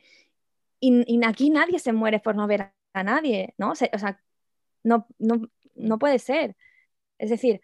Y, 0.80 1.24
aquí 1.24 1.50
nadie 1.50 1.78
se 1.78 1.92
muere 1.92 2.18
por 2.20 2.34
no 2.36 2.46
ver 2.46 2.72
a 2.92 3.02
nadie, 3.02 3.54
¿no? 3.58 3.70
O 3.70 3.74
sea, 3.74 4.20
no, 4.82 5.06
no, 5.18 5.42
no 5.74 5.98
puede 5.98 6.18
ser. 6.18 6.56
Es 7.18 7.30
decir, 7.30 7.60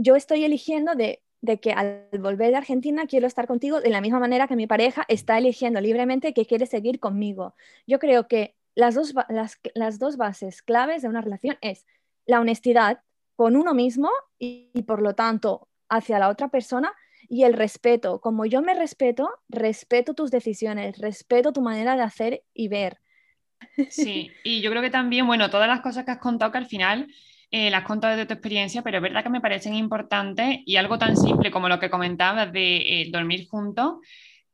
yo 0.00 0.16
estoy 0.16 0.44
eligiendo 0.44 0.94
de, 0.94 1.20
que 1.60 1.72
al 1.72 2.08
volver 2.18 2.50
de 2.50 2.56
Argentina 2.56 3.06
quiero 3.06 3.26
estar 3.26 3.46
contigo 3.46 3.80
de 3.80 3.90
la 3.90 4.00
misma 4.00 4.18
manera 4.18 4.48
que 4.48 4.56
mi 4.56 4.66
pareja 4.66 5.04
está 5.08 5.36
eligiendo 5.36 5.80
libremente 5.80 6.32
que 6.32 6.46
quiere 6.46 6.64
seguir 6.64 7.00
conmigo. 7.00 7.54
Yo 7.86 7.98
creo 7.98 8.26
que 8.26 8.56
las 8.74 8.94
dos, 8.94 9.14
las, 9.28 9.98
dos 9.98 10.16
bases 10.16 10.62
claves 10.62 11.02
de 11.02 11.08
una 11.08 11.20
relación 11.20 11.58
es 11.60 11.86
la 12.24 12.40
honestidad 12.40 13.02
con 13.36 13.56
uno 13.56 13.74
mismo 13.74 14.10
y, 14.38 14.70
por 14.86 15.02
lo 15.02 15.14
tanto 15.14 15.68
hacia 15.90 16.18
la 16.18 16.28
otra 16.28 16.48
persona 16.48 16.94
y 17.28 17.44
el 17.44 17.52
respeto. 17.52 18.20
Como 18.20 18.46
yo 18.46 18.62
me 18.62 18.74
respeto, 18.74 19.28
respeto 19.50 20.14
tus 20.14 20.30
decisiones, 20.30 20.98
respeto 20.98 21.52
tu 21.52 21.60
manera 21.60 21.96
de 21.96 22.02
hacer 22.02 22.42
y 22.54 22.68
ver. 22.68 23.00
Sí, 23.90 24.30
y 24.44 24.62
yo 24.62 24.70
creo 24.70 24.82
que 24.82 24.90
también, 24.90 25.26
bueno, 25.26 25.50
todas 25.50 25.68
las 25.68 25.80
cosas 25.82 26.06
que 26.06 26.12
has 26.12 26.18
contado 26.18 26.52
que 26.52 26.58
al 26.58 26.66
final 26.66 27.06
eh, 27.50 27.70
las 27.70 27.82
has 27.82 27.86
contado 27.86 28.16
de 28.16 28.26
tu 28.26 28.34
experiencia, 28.34 28.82
pero 28.82 28.98
es 28.98 29.02
verdad 29.02 29.24
que 29.24 29.30
me 29.30 29.40
parecen 29.40 29.74
importantes 29.74 30.60
y 30.64 30.76
algo 30.76 30.98
tan 30.98 31.16
simple 31.16 31.50
como 31.50 31.68
lo 31.68 31.80
que 31.80 31.90
comentabas 31.90 32.52
de 32.52 32.76
eh, 32.76 33.08
dormir 33.10 33.48
juntos, 33.48 33.94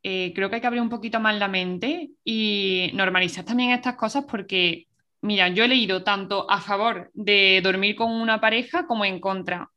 eh, 0.03 0.33
creo 0.35 0.49
que 0.49 0.57
hay 0.57 0.61
que 0.61 0.67
abrir 0.67 0.83
un 0.83 0.89
poquito 0.89 1.21
más 1.21 1.37
la 1.39 1.49
mente 1.49 2.11
y 2.25 2.91
normalizar 2.95 3.45
también 3.45 3.73
estas 3.73 3.97
cosas 3.97 4.25
porque 4.29 4.87
Mira, 5.27 5.49
yo 5.49 5.65
he 5.65 5.69
leído 5.69 6.05
tanto 6.05 6.49
a 6.49 6.61
favor 6.61 7.11
de 7.13 7.61
dormir 7.61 7.97
con 7.97 8.13
una 8.13 8.41
pareja 8.41 8.87
como 8.87 9.05
en 9.05 9.19
contra. 9.19 9.69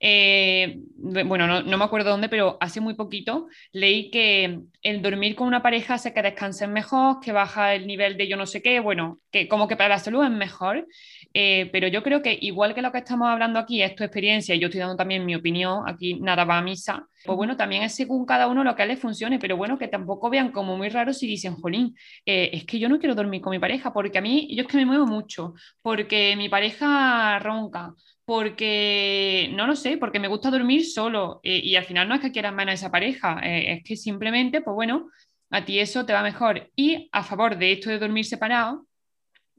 Eh, 0.00 0.78
bueno, 0.96 1.46
no, 1.46 1.78
me 1.78 1.84
acuerdo 1.84 2.10
dónde, 2.10 2.30
pero 2.30 2.56
hace 2.60 2.80
muy 2.80 2.94
poquito 2.94 3.48
leí 3.72 4.10
que 4.10 4.60
el 4.82 5.02
dormir 5.02 5.34
con 5.36 5.46
una 5.46 5.62
pareja 5.62 5.94
hace 5.94 6.14
que 6.14 6.22
descansen 6.22 6.72
mejor, 6.72 7.20
que 7.20 7.32
baja 7.32 7.74
el 7.74 7.86
nivel 7.86 8.16
de 8.16 8.28
yo 8.28 8.38
no 8.38 8.46
sé 8.46 8.62
qué, 8.62 8.80
bueno, 8.80 9.20
que 9.30 9.46
como 9.46 9.68
que 9.68 9.76
para 9.76 9.90
la 9.90 9.98
salud 9.98 10.24
es 10.24 10.30
mejor. 10.30 10.86
Eh, 11.34 11.68
pero 11.70 11.86
yo 11.88 12.02
creo 12.02 12.22
que 12.22 12.38
igual 12.40 12.74
que 12.74 12.80
lo 12.82 12.90
que 12.90 12.98
estamos 12.98 13.28
hablando 13.28 13.58
aquí 13.58 13.82
es 13.82 13.94
tu 13.94 14.04
experiencia 14.04 14.54
y 14.54 14.58
yo 14.58 14.68
estoy 14.68 14.80
dando 14.80 14.96
también 14.96 15.26
mi 15.26 15.34
opinión, 15.34 15.82
aquí 15.86 16.14
nada 16.14 16.44
va 16.44 16.58
a 16.58 16.62
misa, 16.62 17.06
pues 17.24 17.36
bueno, 17.36 17.56
también 17.56 17.82
es 17.82 17.94
según 17.94 18.26
cada 18.26 18.48
uno 18.48 18.62
lo 18.64 18.76
que 18.76 18.86
le 18.86 18.96
funcione, 18.96 19.38
pero 19.38 19.56
bueno, 19.56 19.78
que 19.78 19.88
tampoco 19.88 20.30
vean 20.30 20.52
como 20.52 20.76
muy 20.76 20.88
raro 20.90 21.12
si 21.12 21.26
dicen, 21.26 21.54
jolín, 21.56 21.96
eh, 22.26 22.50
es 22.52 22.64
que 22.64 22.78
yo 22.78 22.88
no 22.88 22.98
quiero 22.98 23.14
dormir 23.14 23.40
con 23.40 23.50
mi 23.50 23.58
pareja, 23.58 23.92
porque 23.92 24.18
a 24.18 24.20
mí, 24.20 24.48
yo 24.54 24.62
es 24.62 24.68
que 24.68 24.76
me 24.76 24.86
muevo 24.86 25.06
mucho, 25.06 25.54
porque 25.82 26.36
mi 26.36 26.48
pareja 26.48 27.38
ronca, 27.38 27.94
porque, 28.24 29.50
no 29.54 29.66
lo 29.66 29.76
sé, 29.76 29.96
porque 29.96 30.20
me 30.20 30.28
gusta 30.28 30.50
dormir 30.50 30.84
solo 30.86 31.40
eh, 31.42 31.60
y 31.62 31.76
al 31.76 31.84
final 31.84 32.08
no 32.08 32.14
es 32.14 32.20
que 32.20 32.32
quieran 32.32 32.54
menos 32.54 32.72
a 32.72 32.74
esa 32.74 32.90
pareja, 32.90 33.40
es 33.42 33.82
que 33.84 33.96
simplemente, 33.96 34.60
pues 34.60 34.74
bueno, 34.74 35.10
a 35.50 35.64
ti 35.64 35.78
eso 35.78 36.04
te 36.04 36.12
va 36.12 36.22
mejor. 36.22 36.70
Y 36.76 37.08
a 37.12 37.22
favor 37.22 37.56
de 37.56 37.72
esto 37.72 37.90
de 37.90 37.98
dormir 37.98 38.24
separado, 38.24 38.86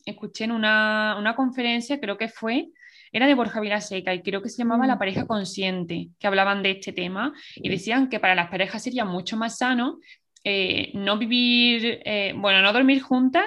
escuché 0.05 0.43
en 0.45 0.51
una, 0.51 1.15
una 1.17 1.35
conferencia, 1.35 1.99
creo 1.99 2.17
que 2.17 2.27
fue, 2.27 2.69
era 3.17 3.27
de 3.27 3.33
Borja 3.33 3.59
Vilaseca 3.59 4.13
y 4.13 4.21
creo 4.21 4.41
que 4.41 4.49
se 4.49 4.57
llamaba 4.57 4.87
La 4.87 4.95
mm. 4.95 4.99
pareja 4.99 5.25
consciente, 5.25 6.09
que 6.19 6.27
hablaban 6.27 6.63
de 6.63 6.71
este 6.71 6.93
tema 6.93 7.33
y 7.55 7.69
decían 7.69 8.09
que 8.09 8.19
para 8.19 8.35
las 8.35 8.49
parejas 8.49 8.83
sería 8.83 9.05
mucho 9.05 9.37
más 9.37 9.57
sano 9.57 9.99
eh, 10.43 10.91
no 10.93 11.17
vivir, 11.17 12.01
eh, 12.05 12.33
bueno, 12.35 12.61
no 12.61 12.71
dormir 12.71 13.01
juntas 13.01 13.45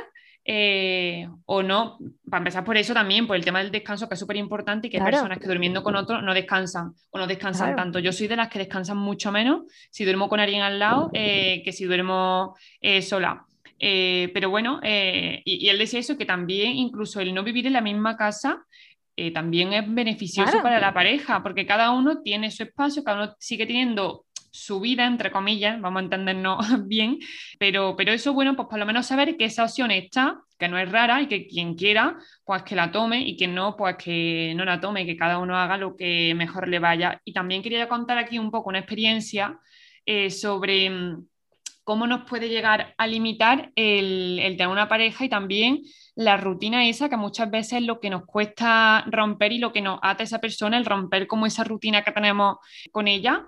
eh, 0.51 1.29
o 1.45 1.63
no, 1.63 1.99
para 2.25 2.39
empezar 2.39 2.65
por 2.65 2.79
eso 2.79 2.95
también, 2.95 3.27
por 3.27 3.37
el 3.37 3.45
tema 3.45 3.59
del 3.59 3.71
descanso, 3.71 4.09
que 4.09 4.15
es 4.15 4.21
súper 4.21 4.37
importante 4.39 4.87
y 4.87 4.91
que 4.91 4.97
hay 4.97 5.05
personas 5.05 5.39
que 5.39 5.47
durmiendo 5.47 5.83
con 5.83 5.95
otros 5.95 6.23
no 6.23 6.33
descansan 6.33 6.95
o 7.11 7.19
no 7.19 7.27
descansan 7.27 7.77
tanto. 7.77 7.99
Yo 7.99 8.15
soy 8.15 8.29
de 8.29 8.37
las 8.37 8.49
que 8.49 8.59
descansan 8.59 8.97
mucho 8.97 9.31
menos 9.31 9.65
si 9.91 10.05
duermo 10.05 10.27
con 10.31 10.41
alguien 10.41 10.63
al 10.63 10.79
lado 10.79 11.11
eh, 11.13 11.61
que 11.67 11.73
si 11.73 11.85
duermo 11.85 12.57
eh, 12.81 13.03
sola. 13.03 13.45
pero 13.79 14.49
bueno, 14.49 14.81
y, 14.83 15.69
él 15.69 15.77
decía 15.77 16.01
eso, 16.01 16.17
que 16.17 16.25
también 16.25 16.77
incluso 16.77 17.21
el 17.21 17.35
no 17.35 17.45
vivir 17.45 17.67
en 17.67 17.75
la 17.75 17.83
misma 17.83 18.17
casa 18.17 18.65
también 19.33 19.73
es 19.73 19.85
beneficioso 19.87 20.63
para 20.63 20.81
la 20.81 20.95
pareja, 20.95 21.43
porque 21.43 21.67
cada 21.67 21.91
uno 21.91 22.23
tiene 22.23 22.51
su 22.51 22.63
espacio, 22.63 23.03
cada 23.03 23.25
uno 23.25 23.35
sigue 23.39 23.67
teniendo 23.67 24.25
su 24.51 24.81
vida, 24.81 25.07
entre 25.07 25.31
comillas, 25.31 25.81
vamos 25.81 26.01
a 26.01 26.05
entendernos 26.05 26.59
bien, 26.89 27.19
pero, 27.59 27.95
pero 27.97 28.13
eso, 28.13 28.33
bueno, 28.33 28.57
pues 28.57 28.69
por 28.69 28.79
lo 28.79 28.87
menos 28.87 29.07
saber 29.07 29.37
que 29.37 29.45
esa 29.45 29.65
opción 29.65 29.91
está, 29.91 30.41
que 30.59 30.69
no 30.69 30.79
es 30.79 30.91
rara 30.91 31.23
y 31.23 31.27
que 31.29 31.47
quien 31.47 31.75
quiera, 31.75 32.17
pues 32.45 32.63
que 32.63 32.75
la 32.75 32.91
tome 32.91 33.21
y 33.21 33.37
quien 33.37 33.55
no, 33.55 33.77
pues 33.77 33.97
que 33.97 34.53
no 34.57 34.65
la 34.65 34.81
tome, 34.81 35.07
que 35.07 35.17
cada 35.17 35.39
uno 35.39 35.57
haga 35.57 35.77
lo 35.77 35.97
que 35.97 36.35
mejor 36.35 36.69
le 36.69 36.79
vaya. 36.79 37.21
Y 37.25 37.33
también 37.33 37.63
quería 37.63 37.89
contar 37.89 38.19
aquí 38.19 38.39
un 38.39 38.51
poco 38.51 38.71
una 38.71 38.81
experiencia 38.81 39.59
eh, 40.05 40.31
sobre 40.31 40.91
mm, 40.91 41.27
cómo 41.85 42.07
nos 42.07 42.29
puede 42.29 42.49
llegar 42.49 42.95
a 42.99 43.07
limitar 43.07 43.71
el, 43.77 44.41
el 44.41 44.57
tener 44.57 44.69
una 44.69 44.89
pareja 44.89 45.25
y 45.25 45.29
también 45.29 45.83
la 46.19 46.37
rutina 46.37 46.89
esa 46.89 47.09
que 47.09 47.17
muchas 47.17 47.49
veces 47.49 47.75
es 47.75 47.83
lo 47.83 48.01
que 48.01 48.11
nos 48.11 48.27
cuesta 48.27 49.05
romper 49.07 49.53
y 49.53 49.59
lo 49.59 49.73
que 49.73 49.81
nos 49.83 50.01
ata 50.03 50.25
a 50.25 50.27
esa 50.27 50.41
persona, 50.41 50.77
el 50.77 50.85
romper 50.85 51.29
como 51.29 51.47
esa 51.47 51.63
rutina 51.63 52.03
que 52.03 52.11
tenemos 52.11 52.57
con 52.91 53.07
ella 53.07 53.47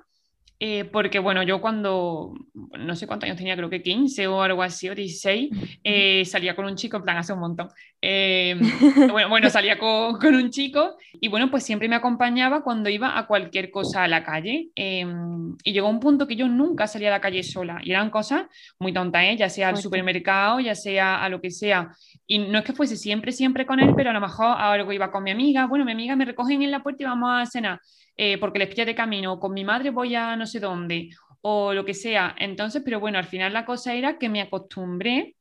eh, 0.62 0.84
porque 0.84 1.18
bueno, 1.18 1.42
yo 1.42 1.58
cuando, 1.58 2.34
no 2.78 2.94
sé 2.94 3.06
cuántos 3.06 3.26
años 3.26 3.38
tenía, 3.38 3.56
creo 3.56 3.70
que 3.70 3.82
15 3.82 4.26
o 4.26 4.42
algo 4.42 4.62
así, 4.62 4.90
o 4.90 4.94
16, 4.94 5.50
eh, 5.82 6.22
salía 6.26 6.54
con 6.54 6.66
un 6.66 6.76
chico, 6.76 6.98
en 6.98 7.02
plan 7.02 7.16
hace 7.16 7.32
un 7.32 7.40
montón. 7.40 7.68
Eh, 8.02 8.60
bueno, 9.10 9.30
bueno, 9.30 9.48
salía 9.48 9.78
con, 9.78 10.18
con, 10.18 10.34
un 10.34 10.50
chico 10.50 10.98
y 11.14 11.28
bueno, 11.28 11.50
pues 11.50 11.64
siempre 11.64 11.88
me 11.88 11.96
acompañaba 11.96 12.62
cuando 12.62 12.90
iba 12.90 13.18
a 13.18 13.26
cualquier 13.26 13.70
cosa 13.70 14.04
a 14.04 14.08
la 14.08 14.22
calle. 14.22 14.68
y 14.76 15.72
llegó 15.72 15.88
un 15.88 15.98
punto 15.98 16.26
que 16.26 16.36
yo 16.36 16.46
nunca 16.46 16.86
salía 16.86 17.08
a 17.08 17.12
la 17.12 17.20
calle 17.22 17.42
sola 17.42 17.80
y 17.82 17.92
eran 17.92 18.10
cosas 18.10 18.44
muy 18.78 18.92
tontas, 18.92 19.38
ya 19.38 19.48
sea 19.48 19.70
al 19.70 19.78
supermercado, 19.78 20.60
ya 20.60 20.74
sea 20.74 21.24
a 21.24 21.30
lo 21.30 21.40
que 21.40 21.50
sea. 21.50 21.88
Y 22.26 22.38
no 22.38 22.58
es 22.58 22.64
que 22.64 22.74
fuese 22.74 22.96
siempre, 22.96 23.32
siempre 23.32 23.64
con 23.64 23.80
él, 23.80 23.94
pero 23.96 24.10
a 24.10 24.12
lo 24.12 24.20
mejor 24.20 24.56
algo 24.58 24.92
iba 24.92 25.10
con 25.10 25.24
mi 25.24 25.30
amiga, 25.30 25.66
bueno, 25.66 25.86
mi 25.86 25.92
amiga 25.92 26.16
me 26.16 26.26
recogen 26.26 26.60
en 26.60 26.70
la 26.70 26.82
puerta 26.82 27.02
y 27.02 27.06
vamos 27.06 27.30
a 27.32 27.46
cenar 27.46 27.80
eh, 28.22 28.36
porque 28.36 28.58
les 28.58 28.68
pilla 28.68 28.84
de 28.84 28.94
camino, 28.94 29.40
con 29.40 29.54
mi 29.54 29.64
madre 29.64 29.88
voy 29.88 30.14
a 30.14 30.36
no 30.36 30.46
sé 30.46 30.60
dónde, 30.60 31.08
o 31.40 31.72
lo 31.72 31.86
que 31.86 31.94
sea. 31.94 32.34
Entonces, 32.38 32.82
pero 32.84 33.00
bueno, 33.00 33.16
al 33.16 33.24
final 33.24 33.54
la 33.54 33.64
cosa 33.64 33.94
era 33.94 34.18
que 34.18 34.28
me 34.28 34.42
acostumbré 34.42 35.36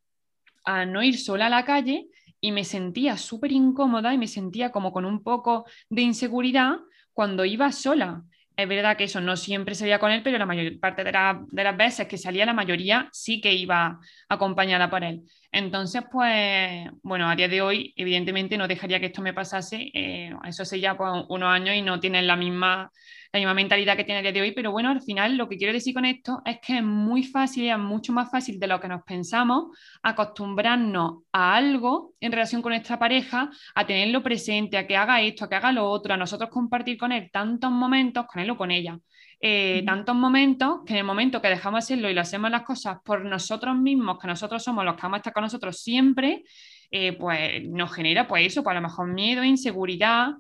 a 0.64 0.86
no 0.86 1.04
ir 1.04 1.18
sola 1.18 1.48
a 1.48 1.50
la 1.50 1.66
calle 1.66 2.08
y 2.40 2.54
me 2.54 2.64
sentía 2.64 3.18
súper 3.18 3.52
incómoda 3.52 4.14
y 4.14 4.18
me 4.18 4.28
sentía 4.28 4.72
como 4.72 4.94
con 4.94 5.04
un 5.04 5.22
poco 5.24 5.66
de 5.90 6.04
inseguridad 6.04 6.78
cuando 7.12 7.44
iba 7.44 7.70
sola. 7.74 8.24
Es 8.60 8.68
verdad 8.68 8.98
que 8.98 9.06
eso 9.06 9.22
no 9.22 9.38
siempre 9.38 9.74
salía 9.74 10.00
con 10.00 10.12
él, 10.12 10.22
pero 10.22 10.38
la 10.38 10.46
mayor 10.46 10.78
parte 10.82 11.06
de, 11.06 11.14
de, 11.14 11.64
las 11.64 11.78
veces 11.78 12.08
que 12.08 12.18
salía, 12.18 12.46
la 12.46 12.52
mayoría 12.52 13.08
sí 13.14 13.40
que 13.40 13.54
iba 13.54 14.02
acompañada 14.28 14.90
por 14.90 15.02
él. 15.02 15.22
Entonces, 15.50 16.04
pues, 16.12 16.90
bueno, 17.02 17.30
a 17.30 17.38
día 17.38 17.48
de 17.48 17.62
hoy, 17.62 17.94
evidentemente, 17.96 18.58
no 18.58 18.68
dejaría 18.68 19.00
que 19.00 19.06
esto 19.06 19.22
me 19.22 19.34
pasase. 19.34 19.90
Eh, 19.94 20.34
eso 20.46 20.64
hace 20.64 20.78
ya 20.82 20.98
pues, 20.98 21.10
unos 21.30 21.50
años 21.50 21.74
y 21.74 21.82
no 21.82 22.02
tienen 22.02 22.28
la 22.28 22.36
misma, 22.36 22.92
la 23.32 23.40
misma 23.40 23.54
mentalidad 23.54 23.96
que 23.96 24.04
tiene 24.04 24.20
a 24.20 24.22
día 24.24 24.32
de 24.32 24.42
hoy. 24.42 24.52
Pero 24.52 24.72
bueno, 24.72 24.90
al 24.90 25.02
final, 25.02 25.38
lo 25.38 25.48
que 25.48 25.58
quiero 25.58 25.74
decir 25.74 25.94
con 25.94 26.06
esto 26.06 26.42
es 26.46 26.60
que 26.60 26.78
es 26.78 26.84
muy 26.84 27.24
fácil, 27.24 27.70
es 27.70 27.78
mucho 27.78 28.12
más 28.14 28.32
fácil 28.32 28.60
de 28.60 28.68
lo 28.68 28.80
que 28.80 28.88
nos 28.88 29.04
pensamos, 29.04 29.78
acostumbrarnos 30.02 31.24
a 31.32 31.56
algo 31.56 32.14
en 32.20 32.32
relación 32.32 32.62
con 32.62 32.72
nuestra 32.72 32.98
pareja, 32.98 33.50
a 33.76 33.86
tenerlo 33.86 34.24
presente, 34.24 34.78
a 34.78 34.88
que 34.88 34.98
haga 34.98 35.22
esto, 35.22 35.46
a 35.46 35.50
que 35.50 35.56
haga 35.56 35.72
lo 35.72 35.90
otro, 35.90 36.14
a 36.14 36.18
nosotros 36.18 36.50
compartir 36.50 36.98
con 36.98 37.12
él 37.12 37.30
tantos 37.32 37.72
momentos, 37.72 38.26
con 38.26 38.42
él 38.42 38.50
o 38.50 38.58
con 38.58 38.72
ella. 38.72 39.00
Eh, 39.42 39.84
tantos 39.86 40.16
momentos 40.16 40.82
que 40.86 40.94
en 40.94 41.00
el 41.00 41.06
momento 41.06 41.42
que 41.42 41.48
dejamos 41.48 41.88
de 41.88 41.94
hacerlo 41.94 42.10
y 42.10 42.14
lo 42.14 42.20
hacemos 42.20 42.52
las 42.52 42.64
cosas 42.64 42.98
por 43.06 43.24
nosotros 43.24 43.78
mismos, 43.78 44.20
que 44.20 44.28
nosotros 44.28 44.62
somos 44.62 44.84
los 44.84 44.96
que 44.96 45.04
vamos 45.04 45.16
a 45.16 45.20
estar 45.20 45.34
con 45.34 45.44
nosotros 45.44 45.82
siempre, 45.82 46.44
eh, 46.92 47.14
pues 47.14 47.64
nos 47.70 47.94
genera 47.94 48.28
pues 48.28 48.48
eso, 48.48 48.64
pues 48.64 48.72
a 48.76 48.80
lo 48.82 48.88
mejor 48.88 49.08
miedo, 49.08 49.44
inseguridad. 49.44 50.32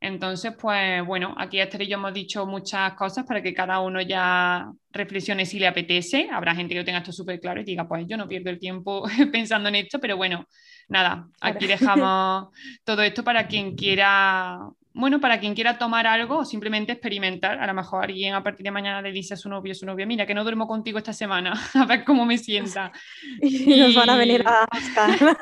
Entonces, 0.00 0.52
pues 0.60 1.04
bueno, 1.06 1.34
aquí 1.38 1.58
Esther 1.58 1.82
y 1.82 1.88
yo 1.88 1.96
hemos 1.96 2.12
dicho 2.12 2.46
muchas 2.46 2.92
cosas 2.94 3.24
para 3.24 3.42
que 3.42 3.54
cada 3.54 3.80
uno 3.80 4.00
ya 4.02 4.70
reflexione 4.92 5.46
si 5.46 5.58
le 5.58 5.66
apetece. 5.66 6.28
Habrá 6.30 6.54
gente 6.54 6.74
que 6.74 6.80
lo 6.80 6.84
tenga 6.84 6.98
esto 6.98 7.12
súper 7.12 7.40
claro 7.40 7.60
y 7.60 7.64
diga, 7.64 7.88
pues 7.88 8.06
yo 8.06 8.16
no 8.16 8.28
pierdo 8.28 8.50
el 8.50 8.58
tiempo 8.58 9.06
pensando 9.32 9.68
en 9.68 9.76
esto, 9.76 9.98
pero 9.98 10.16
bueno, 10.16 10.46
nada, 10.88 11.28
aquí 11.40 11.66
dejamos 11.66 12.48
todo 12.84 13.02
esto 13.02 13.24
para 13.24 13.48
quien 13.48 13.74
quiera 13.74 14.58
bueno, 14.96 15.20
para 15.20 15.38
quien 15.38 15.54
quiera 15.54 15.76
tomar 15.76 16.06
algo 16.06 16.38
o 16.38 16.44
simplemente 16.46 16.92
experimentar, 16.92 17.58
a 17.58 17.66
lo 17.66 17.74
mejor 17.74 18.04
alguien 18.04 18.32
a 18.32 18.42
partir 18.42 18.64
de 18.64 18.70
mañana 18.70 19.02
le 19.02 19.12
dice 19.12 19.34
a 19.34 19.36
su 19.36 19.50
novio 19.50 19.72
o 19.72 19.74
su 19.74 19.84
novia, 19.84 20.06
mira, 20.06 20.24
que 20.24 20.32
no 20.32 20.42
duermo 20.42 20.66
contigo 20.66 20.96
esta 20.96 21.12
semana, 21.12 21.52
a 21.74 21.84
ver 21.84 22.02
cómo 22.02 22.24
me 22.24 22.38
sienta. 22.38 22.92
y, 23.42 23.78
nos 23.78 23.94
van 23.94 24.08
a 24.08 24.16
venir 24.16 24.42
a 24.46 24.66
buscar. 24.72 25.36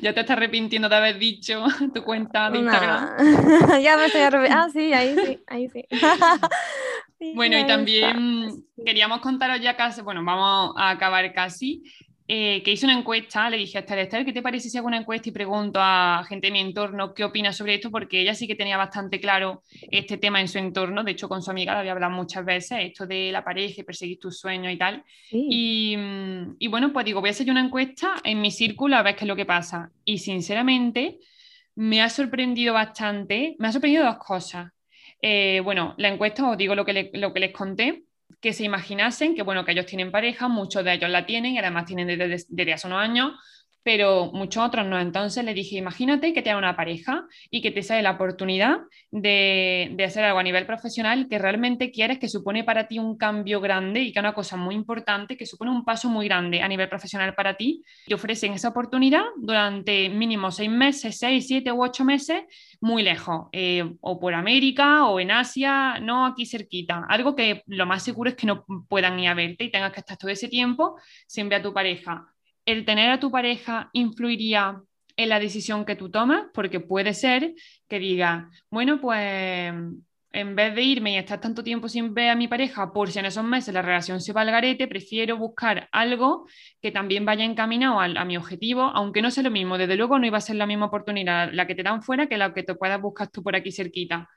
ya 0.00 0.14
te 0.14 0.20
estás 0.20 0.30
arrepintiendo 0.36 0.88
de 0.88 0.94
haber 0.94 1.18
dicho 1.18 1.64
tu 1.92 2.04
cuenta 2.04 2.48
de 2.48 2.60
Instagram. 2.60 3.82
ya 3.82 3.96
me 3.96 4.06
estoy 4.06 4.20
arrepintiendo. 4.20 4.64
Ah, 4.64 4.68
sí, 4.72 4.92
ahí 4.92 5.16
sí, 5.16 5.38
ahí 5.48 5.68
sí. 5.68 5.84
bueno, 7.34 7.58
y 7.58 7.66
también 7.66 8.64
queríamos 8.86 9.18
contaros 9.18 9.60
ya 9.60 9.76
casi, 9.76 10.00
bueno, 10.00 10.22
vamos 10.24 10.74
a 10.78 10.90
acabar 10.90 11.32
casi, 11.32 11.82
eh, 12.34 12.62
que 12.62 12.70
hice 12.70 12.86
una 12.86 12.96
encuesta, 12.96 13.50
le 13.50 13.58
dije 13.58 13.76
a 13.76 13.82
Esther, 13.82 13.98
Esther, 13.98 14.24
¿qué 14.24 14.32
te 14.32 14.40
parece 14.40 14.70
si 14.70 14.78
hago 14.78 14.86
una 14.86 14.96
encuesta 14.96 15.28
y 15.28 15.32
pregunto 15.32 15.78
a 15.82 16.24
gente 16.26 16.46
de 16.46 16.52
mi 16.54 16.60
entorno 16.60 17.12
qué 17.12 17.24
opina 17.24 17.52
sobre 17.52 17.74
esto? 17.74 17.90
Porque 17.90 18.22
ella 18.22 18.34
sí 18.34 18.46
que 18.46 18.54
tenía 18.54 18.78
bastante 18.78 19.20
claro 19.20 19.62
este 19.90 20.16
tema 20.16 20.40
en 20.40 20.48
su 20.48 20.56
entorno, 20.56 21.04
de 21.04 21.10
hecho 21.10 21.28
con 21.28 21.42
su 21.42 21.50
amiga 21.50 21.74
le 21.74 21.80
había 21.80 21.92
hablado 21.92 22.14
muchas 22.14 22.42
veces, 22.42 22.78
esto 22.80 23.06
de 23.06 23.30
la 23.32 23.44
pareja, 23.44 23.82
perseguir 23.82 24.18
tus 24.18 24.38
sueños 24.38 24.72
y 24.72 24.78
tal. 24.78 25.04
Y, 25.30 25.94
y, 26.58 26.68
bueno, 26.68 26.90
pues 26.90 27.04
digo, 27.04 27.20
voy 27.20 27.28
a 27.28 27.32
hacer 27.32 27.50
una 27.50 27.66
encuesta 27.66 28.14
en 28.24 28.40
mi 28.40 28.50
círculo 28.50 28.96
a 28.96 29.02
ver 29.02 29.14
qué 29.14 29.24
es 29.24 29.28
lo 29.28 29.36
que 29.36 29.44
pasa. 29.44 29.90
Y 30.06 30.16
sinceramente 30.16 31.18
me 31.74 32.00
ha 32.00 32.08
sorprendido 32.08 32.72
bastante, 32.72 33.56
me 33.58 33.68
ha 33.68 33.72
sorprendido 33.72 34.06
dos 34.06 34.16
cosas. 34.16 34.72
Eh, 35.20 35.60
bueno, 35.62 35.94
la 35.98 36.08
encuesta, 36.08 36.48
os 36.48 36.56
digo 36.56 36.74
lo 36.74 36.86
que, 36.86 37.10
lo 37.12 37.34
que 37.34 37.40
les 37.40 37.52
conté, 37.52 38.04
que 38.40 38.52
se 38.52 38.64
imaginasen 38.64 39.34
que, 39.34 39.42
bueno, 39.42 39.64
que 39.64 39.72
ellos 39.72 39.86
tienen 39.86 40.10
pareja, 40.10 40.48
muchos 40.48 40.84
de 40.84 40.94
ellos 40.94 41.10
la 41.10 41.26
tienen 41.26 41.54
y 41.54 41.58
además 41.58 41.86
tienen 41.86 42.06
desde, 42.06 42.46
desde 42.48 42.72
hace 42.72 42.86
unos 42.86 43.00
años, 43.00 43.32
pero 43.82 44.30
muchos 44.32 44.64
otros 44.64 44.86
no. 44.86 44.98
Entonces 44.98 45.44
le 45.44 45.54
dije, 45.54 45.76
imagínate 45.76 46.32
que 46.32 46.42
te 46.42 46.52
una 46.54 46.76
pareja 46.76 47.26
y 47.50 47.62
que 47.62 47.70
te 47.70 47.82
sale 47.82 48.02
la 48.02 48.12
oportunidad 48.12 48.80
de, 49.10 49.96
hacer 50.04 50.24
algo 50.24 50.38
a 50.38 50.42
nivel 50.42 50.66
profesional 50.66 51.28
que 51.28 51.38
realmente 51.38 51.90
quieres, 51.90 52.18
que 52.18 52.28
supone 52.28 52.64
para 52.64 52.88
ti 52.88 52.98
un 52.98 53.16
cambio 53.16 53.60
grande 53.60 54.00
y 54.00 54.12
que 54.12 54.18
es 54.18 54.22
una 54.22 54.34
cosa 54.34 54.56
muy 54.56 54.74
importante, 54.74 55.36
que 55.36 55.46
supone 55.46 55.70
un 55.70 55.84
paso 55.84 56.08
muy 56.08 56.26
grande 56.26 56.60
a 56.60 56.68
nivel 56.68 56.88
profesional 56.88 57.34
para 57.34 57.56
ti. 57.56 57.82
Te 58.06 58.14
ofrecen 58.14 58.52
esa 58.52 58.68
oportunidad 58.68 59.24
durante 59.38 60.08
mínimo 60.10 60.50
seis 60.50 60.70
meses, 60.70 61.18
seis, 61.18 61.46
siete 61.46 61.72
u 61.72 61.82
ocho 61.82 62.04
meses, 62.04 62.42
muy 62.80 63.02
lejos, 63.02 63.46
eh, 63.52 63.84
o 64.00 64.20
por 64.20 64.34
América 64.34 65.06
o 65.06 65.20
en 65.20 65.30
Asia, 65.30 65.98
no 66.00 66.26
aquí 66.26 66.46
cerquita. 66.46 67.06
Algo 67.08 67.34
que 67.34 67.62
lo 67.66 67.86
más 67.86 68.02
seguro 68.02 68.30
es 68.30 68.36
que 68.36 68.46
no 68.46 68.64
puedan 68.88 69.18
ir 69.18 69.28
a 69.28 69.34
verte 69.34 69.64
y 69.64 69.70
tengas 69.70 69.92
que 69.92 70.00
estar 70.00 70.16
todo 70.16 70.30
ese 70.30 70.48
tiempo 70.48 70.96
sin 71.26 71.48
ver 71.48 71.60
a 71.60 71.62
tu 71.62 71.72
pareja 71.72 72.31
el 72.64 72.84
tener 72.84 73.10
a 73.10 73.20
tu 73.20 73.30
pareja 73.30 73.90
influiría 73.92 74.80
en 75.16 75.28
la 75.28 75.38
decisión 75.38 75.84
que 75.84 75.96
tú 75.96 76.10
tomas, 76.10 76.46
porque 76.54 76.80
puede 76.80 77.14
ser 77.14 77.54
que 77.88 77.98
diga, 77.98 78.50
bueno, 78.70 79.00
pues 79.00 79.72
en 80.32 80.56
vez 80.56 80.74
de 80.74 80.82
irme 80.82 81.12
y 81.12 81.16
estar 81.16 81.40
tanto 81.40 81.62
tiempo 81.62 81.88
sin 81.88 82.14
ver 82.14 82.30
a 82.30 82.34
mi 82.34 82.48
pareja, 82.48 82.92
por 82.92 83.10
si 83.10 83.18
en 83.18 83.26
esos 83.26 83.44
meses 83.44 83.74
la 83.74 83.82
relación 83.82 84.20
se 84.20 84.32
va 84.32 84.40
al 84.40 84.50
garete, 84.50 84.88
prefiero 84.88 85.36
buscar 85.36 85.88
algo 85.92 86.46
que 86.80 86.90
también 86.90 87.24
vaya 87.26 87.44
encaminado 87.44 88.00
a, 88.00 88.04
a, 88.04 88.24
mi 88.24 88.36
objetivo, 88.36 88.82
aunque 88.94 89.20
no 89.22 89.30
sea 89.30 89.42
lo 89.42 89.50
mismo. 89.50 89.76
Desde 89.78 89.96
luego 89.96 90.18
no 90.18 90.26
iba 90.26 90.38
a 90.38 90.40
ser 90.40 90.56
la 90.56 90.66
misma 90.66 90.86
oportunidad 90.86 91.50
la 91.52 91.66
que 91.66 91.74
te 91.74 91.82
dan 91.82 92.02
fuera 92.02 92.28
que 92.28 92.38
la 92.38 92.54
que 92.54 92.62
te 92.62 92.74
puedas 92.74 93.00
buscar 93.00 93.28
tú 93.28 93.42
por 93.42 93.56
aquí 93.56 93.72
cerquita. 93.72 94.28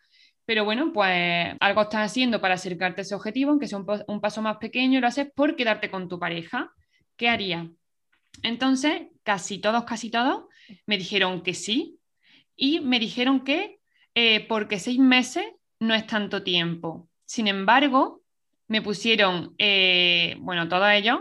Pero 0.46 0.66
bueno, 0.66 0.92
pues 0.94 1.56
algo 1.60 1.82
estás 1.84 2.12
haciendo 2.12 2.42
para 2.42 2.56
acercarte 2.56 3.02
a 3.02 3.04
ese 3.04 3.16
objetivo, 3.16 3.52
aunque 3.52 3.68
sea 3.68 3.80
un, 3.80 3.86
un 4.08 4.22
paso 4.22 4.42
más 4.42 4.58
pequeño, 4.58 5.00
lo 5.00 5.08
haces 5.08 5.28
por 5.34 5.56
quedarte 5.56 5.90
con 5.90 6.08
tu 6.10 6.20
pareja. 6.20 6.72
¿Qué 7.16 7.30
harías? 7.30 7.68
Entonces, 8.44 9.04
casi 9.24 9.60
todos, 9.60 9.84
casi 9.86 10.10
todos 10.10 10.46
me 10.86 10.98
dijeron 10.98 11.42
que 11.42 11.54
sí 11.54 12.00
y 12.56 12.80
me 12.80 13.00
dijeron 13.00 13.44
que 13.44 13.80
eh, 14.14 14.46
porque 14.48 14.80
seis 14.80 15.00
meses 15.00 15.46
no 15.80 15.94
es 15.94 16.08
tanto 16.08 16.44
tiempo. 16.44 17.10
Sin 17.26 17.48
embargo, 17.48 18.22
me 18.68 18.82
pusieron, 18.82 19.54
eh, 19.58 20.38
bueno, 20.40 20.70
todos 20.70 20.90
ellos, 20.90 21.20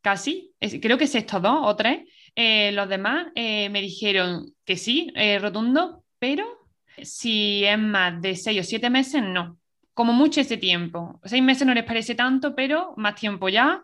casi, 0.00 0.52
creo 0.82 0.98
que 0.98 1.04
es 1.04 1.14
estos 1.14 1.40
dos 1.40 1.60
o 1.62 1.76
tres. 1.76 2.08
Eh, 2.34 2.72
los 2.72 2.88
demás 2.88 3.28
me 3.36 3.80
dijeron 3.80 4.54
que 4.64 4.76
sí, 4.76 5.12
rotundo, 5.40 6.04
pero 6.18 6.44
si 7.00 7.64
es 7.64 7.78
más 7.78 8.20
de 8.20 8.34
seis 8.34 8.60
o 8.60 8.64
siete 8.64 8.90
meses, 8.90 9.22
no. 9.22 9.58
Como 9.94 10.12
mucho 10.12 10.40
ese 10.40 10.56
tiempo. 10.56 11.20
Seis 11.24 11.42
meses 11.42 11.66
no 11.66 11.72
les 11.72 11.84
parece 11.84 12.14
tanto, 12.14 12.54
pero 12.54 12.94
más 12.96 13.14
tiempo 13.14 13.48
ya, 13.48 13.80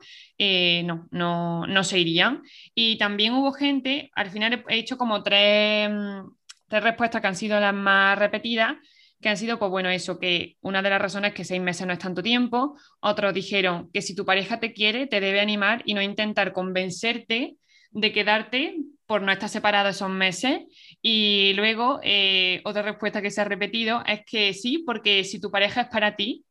no, 0.84 1.08
no, 1.10 1.66
no 1.66 1.84
se 1.84 1.98
irían. 1.98 2.42
Y 2.74 2.98
también 2.98 3.34
hubo 3.34 3.52
gente, 3.52 4.10
al 4.14 4.30
final 4.30 4.64
he 4.68 4.78
hecho 4.78 4.98
como 4.98 5.22
tres, 5.22 5.88
mm, 5.90 6.28
tres 6.68 6.82
respuestas 6.82 7.20
que 7.20 7.28
han 7.28 7.36
sido 7.36 7.60
las 7.60 7.74
más 7.74 8.18
repetidas, 8.18 8.76
que 9.20 9.28
han 9.28 9.36
sido, 9.36 9.58
pues 9.58 9.70
bueno, 9.70 9.90
eso, 9.90 10.18
que 10.18 10.56
una 10.62 10.82
de 10.82 10.90
las 10.90 11.00
razones 11.00 11.30
es 11.30 11.34
que 11.34 11.44
seis 11.44 11.60
meses 11.60 11.86
no 11.86 11.92
es 11.92 11.98
tanto 11.98 12.22
tiempo, 12.22 12.76
otros 13.00 13.34
dijeron 13.34 13.90
que 13.92 14.02
si 14.02 14.14
tu 14.14 14.24
pareja 14.24 14.58
te 14.60 14.72
quiere, 14.72 15.06
te 15.06 15.20
debe 15.20 15.40
animar 15.40 15.82
y 15.84 15.94
no 15.94 16.02
intentar 16.02 16.52
convencerte 16.52 17.56
de 17.90 18.12
quedarte 18.12 18.76
por 19.10 19.22
no 19.22 19.32
estar 19.32 19.48
separado 19.48 19.88
esos 19.88 20.08
meses. 20.08 20.60
Y 21.02 21.52
luego, 21.54 21.98
eh, 22.04 22.60
otra 22.62 22.82
respuesta 22.82 23.20
que 23.20 23.32
se 23.32 23.40
ha 23.40 23.44
repetido 23.44 24.04
es 24.06 24.20
que 24.24 24.54
sí, 24.54 24.84
porque 24.86 25.24
si 25.24 25.40
tu 25.40 25.50
pareja 25.50 25.80
es 25.80 25.88
para 25.88 26.14
ti, 26.14 26.44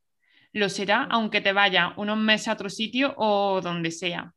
lo 0.52 0.68
será, 0.68 1.08
aunque 1.10 1.40
te 1.40 1.54
vaya 1.54 1.94
unos 1.96 2.18
meses 2.18 2.50
a 2.50 2.54
otro 2.56 2.70
sitio 2.70 3.14
o 3.16 3.62
donde 3.62 3.92
sea. 3.92 4.34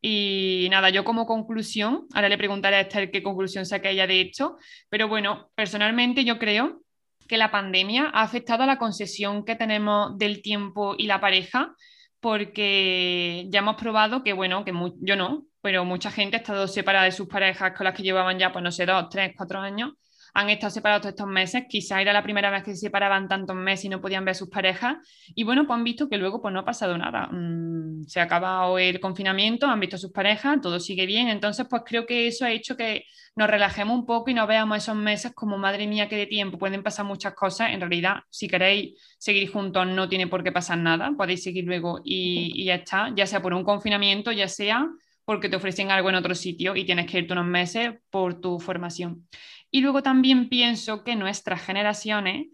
Y 0.00 0.68
nada, 0.70 0.88
yo 0.88 1.04
como 1.04 1.26
conclusión, 1.26 2.06
ahora 2.14 2.30
le 2.30 2.38
preguntaré 2.38 2.76
a 2.76 2.80
Esther 2.80 3.10
qué 3.10 3.22
conclusión 3.22 3.66
saca 3.66 3.90
ella 3.90 4.06
de 4.06 4.22
esto, 4.22 4.56
pero 4.88 5.06
bueno, 5.06 5.50
personalmente 5.54 6.24
yo 6.24 6.38
creo 6.38 6.80
que 7.28 7.36
la 7.36 7.50
pandemia 7.50 8.10
ha 8.14 8.22
afectado 8.22 8.62
a 8.62 8.66
la 8.66 8.78
concesión 8.78 9.44
que 9.44 9.56
tenemos 9.56 10.16
del 10.16 10.40
tiempo 10.40 10.94
y 10.96 11.06
la 11.06 11.20
pareja, 11.20 11.74
porque 12.20 13.44
ya 13.50 13.58
hemos 13.58 13.76
probado 13.76 14.24
que, 14.24 14.32
bueno, 14.32 14.64
que 14.64 14.72
yo 15.02 15.16
no, 15.16 15.44
pero 15.60 15.84
mucha 15.84 16.10
gente 16.10 16.36
ha 16.36 16.40
estado 16.40 16.68
separada 16.68 17.04
de 17.04 17.12
sus 17.12 17.28
parejas 17.28 17.72
con 17.76 17.84
las 17.84 17.94
que 17.94 18.02
llevaban 18.02 18.38
ya, 18.38 18.52
pues 18.52 18.62
no 18.62 18.70
sé, 18.72 18.86
dos, 18.86 19.08
tres, 19.08 19.32
cuatro 19.36 19.60
años, 19.60 19.92
han 20.34 20.50
estado 20.50 20.70
separados 20.70 21.02
todos 21.02 21.12
estos 21.14 21.26
meses, 21.26 21.64
quizá 21.68 22.00
era 22.00 22.12
la 22.12 22.22
primera 22.22 22.50
vez 22.50 22.62
que 22.62 22.72
se 22.72 22.78
separaban 22.78 23.28
tantos 23.28 23.56
meses 23.56 23.86
y 23.86 23.88
no 23.88 24.00
podían 24.00 24.24
ver 24.24 24.32
a 24.32 24.34
sus 24.34 24.48
parejas, 24.48 24.96
y 25.34 25.44
bueno, 25.44 25.66
pues 25.66 25.76
han 25.76 25.84
visto 25.84 26.08
que 26.08 26.16
luego 26.16 26.40
pues 26.40 26.52
no 26.52 26.60
ha 26.60 26.64
pasado 26.64 26.96
nada, 26.96 27.28
mm, 27.28 28.04
se 28.06 28.20
ha 28.20 28.24
acabado 28.24 28.78
el 28.78 29.00
confinamiento, 29.00 29.66
han 29.66 29.80
visto 29.80 29.96
a 29.96 29.98
sus 29.98 30.12
parejas, 30.12 30.60
todo 30.60 30.78
sigue 30.80 31.06
bien, 31.06 31.28
entonces 31.28 31.66
pues 31.68 31.82
creo 31.84 32.06
que 32.06 32.28
eso 32.28 32.44
ha 32.44 32.50
hecho 32.50 32.76
que 32.76 33.04
nos 33.36 33.48
relajemos 33.48 33.98
un 33.98 34.06
poco 34.06 34.30
y 34.30 34.34
no 34.34 34.46
veamos 34.46 34.78
esos 34.78 34.96
meses 34.96 35.32
como 35.34 35.58
madre 35.58 35.86
mía 35.86 36.08
que 36.08 36.16
de 36.16 36.26
tiempo, 36.26 36.58
pueden 36.58 36.82
pasar 36.82 37.04
muchas 37.04 37.34
cosas, 37.34 37.70
en 37.70 37.80
realidad 37.80 38.18
si 38.30 38.48
queréis 38.48 38.94
seguir 39.18 39.50
juntos 39.50 39.86
no 39.86 40.08
tiene 40.08 40.26
por 40.26 40.44
qué 40.44 40.52
pasar 40.52 40.78
nada, 40.78 41.12
podéis 41.16 41.42
seguir 41.42 41.64
luego 41.64 42.00
y, 42.04 42.52
y 42.54 42.64
ya 42.66 42.76
está, 42.76 43.12
ya 43.14 43.26
sea 43.26 43.40
por 43.42 43.54
un 43.54 43.64
confinamiento, 43.64 44.32
ya 44.32 44.48
sea 44.48 44.86
porque 45.28 45.50
te 45.50 45.56
ofrecen 45.56 45.90
algo 45.90 46.08
en 46.08 46.14
otro 46.14 46.34
sitio 46.34 46.74
y 46.74 46.86
tienes 46.86 47.04
que 47.04 47.18
irte 47.18 47.34
unos 47.34 47.44
meses 47.44 47.90
por 48.08 48.40
tu 48.40 48.58
formación. 48.58 49.28
Y 49.70 49.82
luego 49.82 50.02
también 50.02 50.48
pienso 50.48 51.04
que 51.04 51.16
nuestras 51.16 51.62
generaciones 51.62 52.46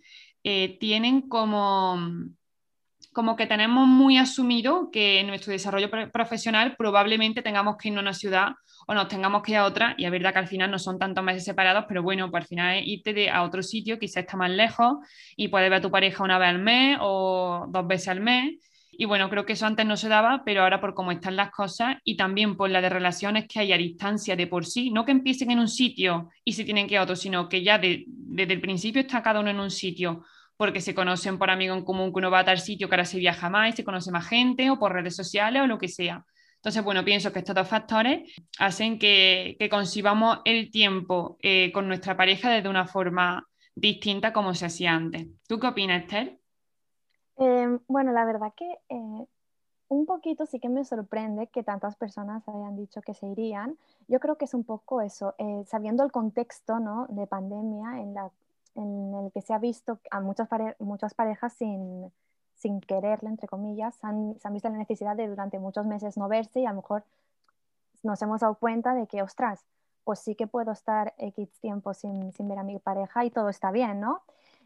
eh, 0.43 0.77
tienen 0.81 1.29
como, 1.29 1.97
como 3.13 3.37
que 3.37 3.47
tenemos 3.47 3.87
muy 3.87 4.19
asumido 4.19 4.91
que 4.91 5.21
en 5.21 5.29
nuestro 5.29 5.53
desarrollo 5.53 5.89
profesional 6.13 6.75
probablemente 6.77 7.43
tengamos 7.43 7.77
que 7.77 7.91
ir 7.91 7.97
a 7.97 8.01
una 8.01 8.13
ciudad 8.13 8.55
o 8.89 8.95
nos 8.95 9.07
tengamos 9.07 9.45
que 9.45 9.53
ir 9.53 9.59
a 9.59 9.67
otra, 9.67 9.95
y 9.97 10.05
es 10.05 10.11
verdad 10.11 10.33
que 10.33 10.41
al 10.41 10.49
final 10.49 10.69
no 10.69 10.81
son 10.81 10.99
tantos 10.99 11.23
meses 11.23 11.45
separados, 11.45 11.85
pero 11.87 12.03
bueno, 12.03 12.29
pues 12.29 12.43
al 12.43 12.49
final 12.49 12.79
es 12.79 12.89
irte 12.89 13.31
a 13.31 13.45
otro 13.45 13.63
sitio, 13.63 14.01
quizás 14.01 14.25
está 14.25 14.37
más 14.37 14.51
lejos, 14.51 14.97
y 15.37 15.47
puedes 15.47 15.71
ver 15.71 15.79
a 15.79 15.81
tu 15.81 15.93
pareja 15.93 16.25
una 16.25 16.41
vez 16.41 16.49
al 16.49 16.59
mes 16.59 16.99
o 17.01 17.67
dos 17.69 17.87
veces 17.87 18.09
al 18.09 18.21
mes, 18.21 18.57
y 18.99 19.05
bueno, 19.05 19.31
creo 19.31 19.45
que 19.45 19.55
eso 19.55 19.67
antes 19.67 19.87
no 19.87 19.97
se 19.97 20.09
daba, 20.09 20.43
pero 20.45 20.63
ahora 20.63 20.81
por 20.81 20.95
cómo 20.95 21.13
están 21.13 21.37
las 21.37 21.51
cosas 21.51 21.97
y 22.05 22.17
también 22.17 22.57
por 22.57 22.71
la 22.71 22.81
de 22.81 22.89
relaciones 22.89 23.47
que 23.49 23.61
hay 23.61 23.73
a 23.73 23.79
distancia 23.79 24.37
de 24.37 24.47
por 24.47 24.67
sí, 24.67 24.91
no 24.91 25.05
que 25.05 25.13
empiecen 25.13 25.51
en 25.51 25.59
un 25.59 25.69
sitio 25.69 26.31
y 26.45 26.53
se 26.53 26.65
tienen 26.65 26.87
que 26.87 26.95
ir 26.95 26.99
a 26.99 27.03
otro, 27.03 27.17
sino 27.17 27.49
que 27.49 27.63
ya 27.63 27.79
desde 27.79 28.53
el 28.53 28.61
principio 28.61 29.03
está 29.03 29.23
cada 29.23 29.41
uno 29.41 29.51
en 29.51 29.61
un 29.61 29.71
sitio 29.71 30.25
porque 30.57 30.81
se 30.81 30.95
conocen 30.95 31.39
por 31.39 31.51
amigo 31.51 31.75
en 31.75 31.85
común 31.85 32.13
que 32.13 32.19
uno 32.19 32.31
va 32.31 32.41
a 32.41 32.45
tal 32.45 32.59
sitio 32.59 32.89
que 32.89 32.95
ahora 32.95 33.05
se 33.05 33.19
viaja 33.19 33.51
más 33.51 33.75
y 33.75 33.77
se 33.77 33.85
conoce 33.85 34.11
más 34.11 34.29
gente 34.29 34.71
o 34.71 34.79
por 34.79 34.93
redes 34.93 35.17
sociales 35.17 35.63
o 35.63 35.67
lo 35.67 35.79
que 35.79 35.89
sea. 35.89 36.25
Entonces, 36.57 36.83
bueno, 36.83 37.05
pienso 37.05 37.33
que 37.33 37.41
estos 37.41 37.55
dos 37.55 37.69
factores 37.69 38.33
hacen 38.59 38.99
que, 38.99 39.57
que 39.59 39.69
concibamos 39.69 40.39
el 40.45 40.71
tiempo 40.71 41.37
eh, 41.43 41.71
con 41.73 41.89
nuestra 41.89 42.17
pareja 42.17 42.51
desde 42.51 42.69
una 42.69 42.87
forma 42.87 43.47
distinta 43.75 44.33
como 44.33 44.55
se 44.55 44.67
hacía 44.67 44.93
antes. 44.95 45.27
¿Tú 45.47 45.59
qué 45.59 45.67
opinas, 45.67 46.03
Esther? 46.03 46.39
Em, 47.37 47.81
bueno, 47.89 48.13
la 48.13 48.25
verdad 48.25 48.53
que 48.57 48.81
eh, 48.89 49.27
un 49.89 50.07
poquito 50.07 50.47
sí 50.47 50.61
que 50.61 50.69
me 50.69 50.85
sorprende 50.85 51.49
que 51.49 51.63
tantas 51.63 51.97
personas 51.97 52.49
hayan 52.49 52.77
dicho 52.77 53.03
que 53.03 53.15
se 53.15 53.27
irían. 53.27 53.79
Yo 54.09 54.21
creo 54.21 54.37
que 54.37 54.45
es 54.47 54.55
un 54.55 54.65
poco 54.65 55.01
eso, 55.01 55.35
eh, 55.39 55.65
sabiendo 55.67 56.05
el 56.05 56.13
contexto 56.13 56.81
¿no? 56.81 57.07
de 57.09 57.27
pandemia 57.27 58.01
en, 58.01 58.15
la, 58.15 58.31
el 58.77 59.33
que 59.33 59.43
se 59.43 59.53
ha 59.53 59.59
visto 59.59 59.99
a 60.11 60.21
muchas, 60.21 60.49
parejas 61.15 61.53
sin, 61.55 62.13
sin 62.55 62.81
quererle, 62.81 63.29
entre 63.31 63.49
comillas, 63.49 63.97
han, 64.03 64.39
se 64.39 64.49
han 64.49 64.55
visto 64.55 64.69
la 64.69 64.79
necesidad 64.79 65.17
de 65.17 65.29
durante 65.29 65.59
muchos 65.59 65.87
meses 65.87 66.17
no 66.17 66.29
verse 66.29 66.61
y 66.61 66.67
a 66.67 66.71
lo 66.71 66.77
mejor 66.77 67.05
nos 68.03 68.21
hemos 68.23 68.41
dado 68.41 68.55
cuenta 68.57 68.95
de 68.95 69.07
que, 69.07 69.23
ostras, 69.23 69.65
pues 70.05 70.19
sí 70.19 70.35
que 70.35 70.47
puedo 70.47 70.73
estar 70.73 71.15
X 71.17 71.49
tiempo 71.61 71.95
sin 71.95 72.31
ver 72.41 72.59
a 72.59 72.63
mi 72.63 72.79
pareja 72.79 73.25
y 73.25 73.31
todo 73.31 73.49
está 73.49 73.71
bien, 73.71 74.01
¿no? 74.01 74.23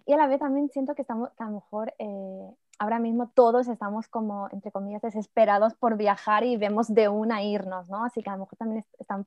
Y 0.09 0.14
a 0.14 0.16
la 0.16 0.27
vez 0.27 0.40
también 0.40 0.71
siento 0.71 0.94
que, 0.94 1.03
estamos, 1.03 1.29
a 1.37 1.44
lo 1.44 1.51
mejor 1.51 1.92
eh, 1.99 2.51
ahora 2.79 2.99
mismo 2.99 3.29
todos 3.29 3.68
estamos 3.68 4.09
como, 4.09 4.49
entre 4.53 4.73
comillas, 4.73 5.03
desesperados 5.03 5.75
por 5.75 5.99
viajar 5.99 6.44
y 6.44 6.57
vemos 6.57 6.88
de 6.88 7.11
una 7.11 7.42
irnos, 7.42 7.90
¿no? 7.90 8.03
Así 8.07 8.23
que 8.23 8.31
a 8.31 8.33
lo 8.33 8.38
mejor 8.38 8.57
también 8.57 8.87
está 8.99 9.23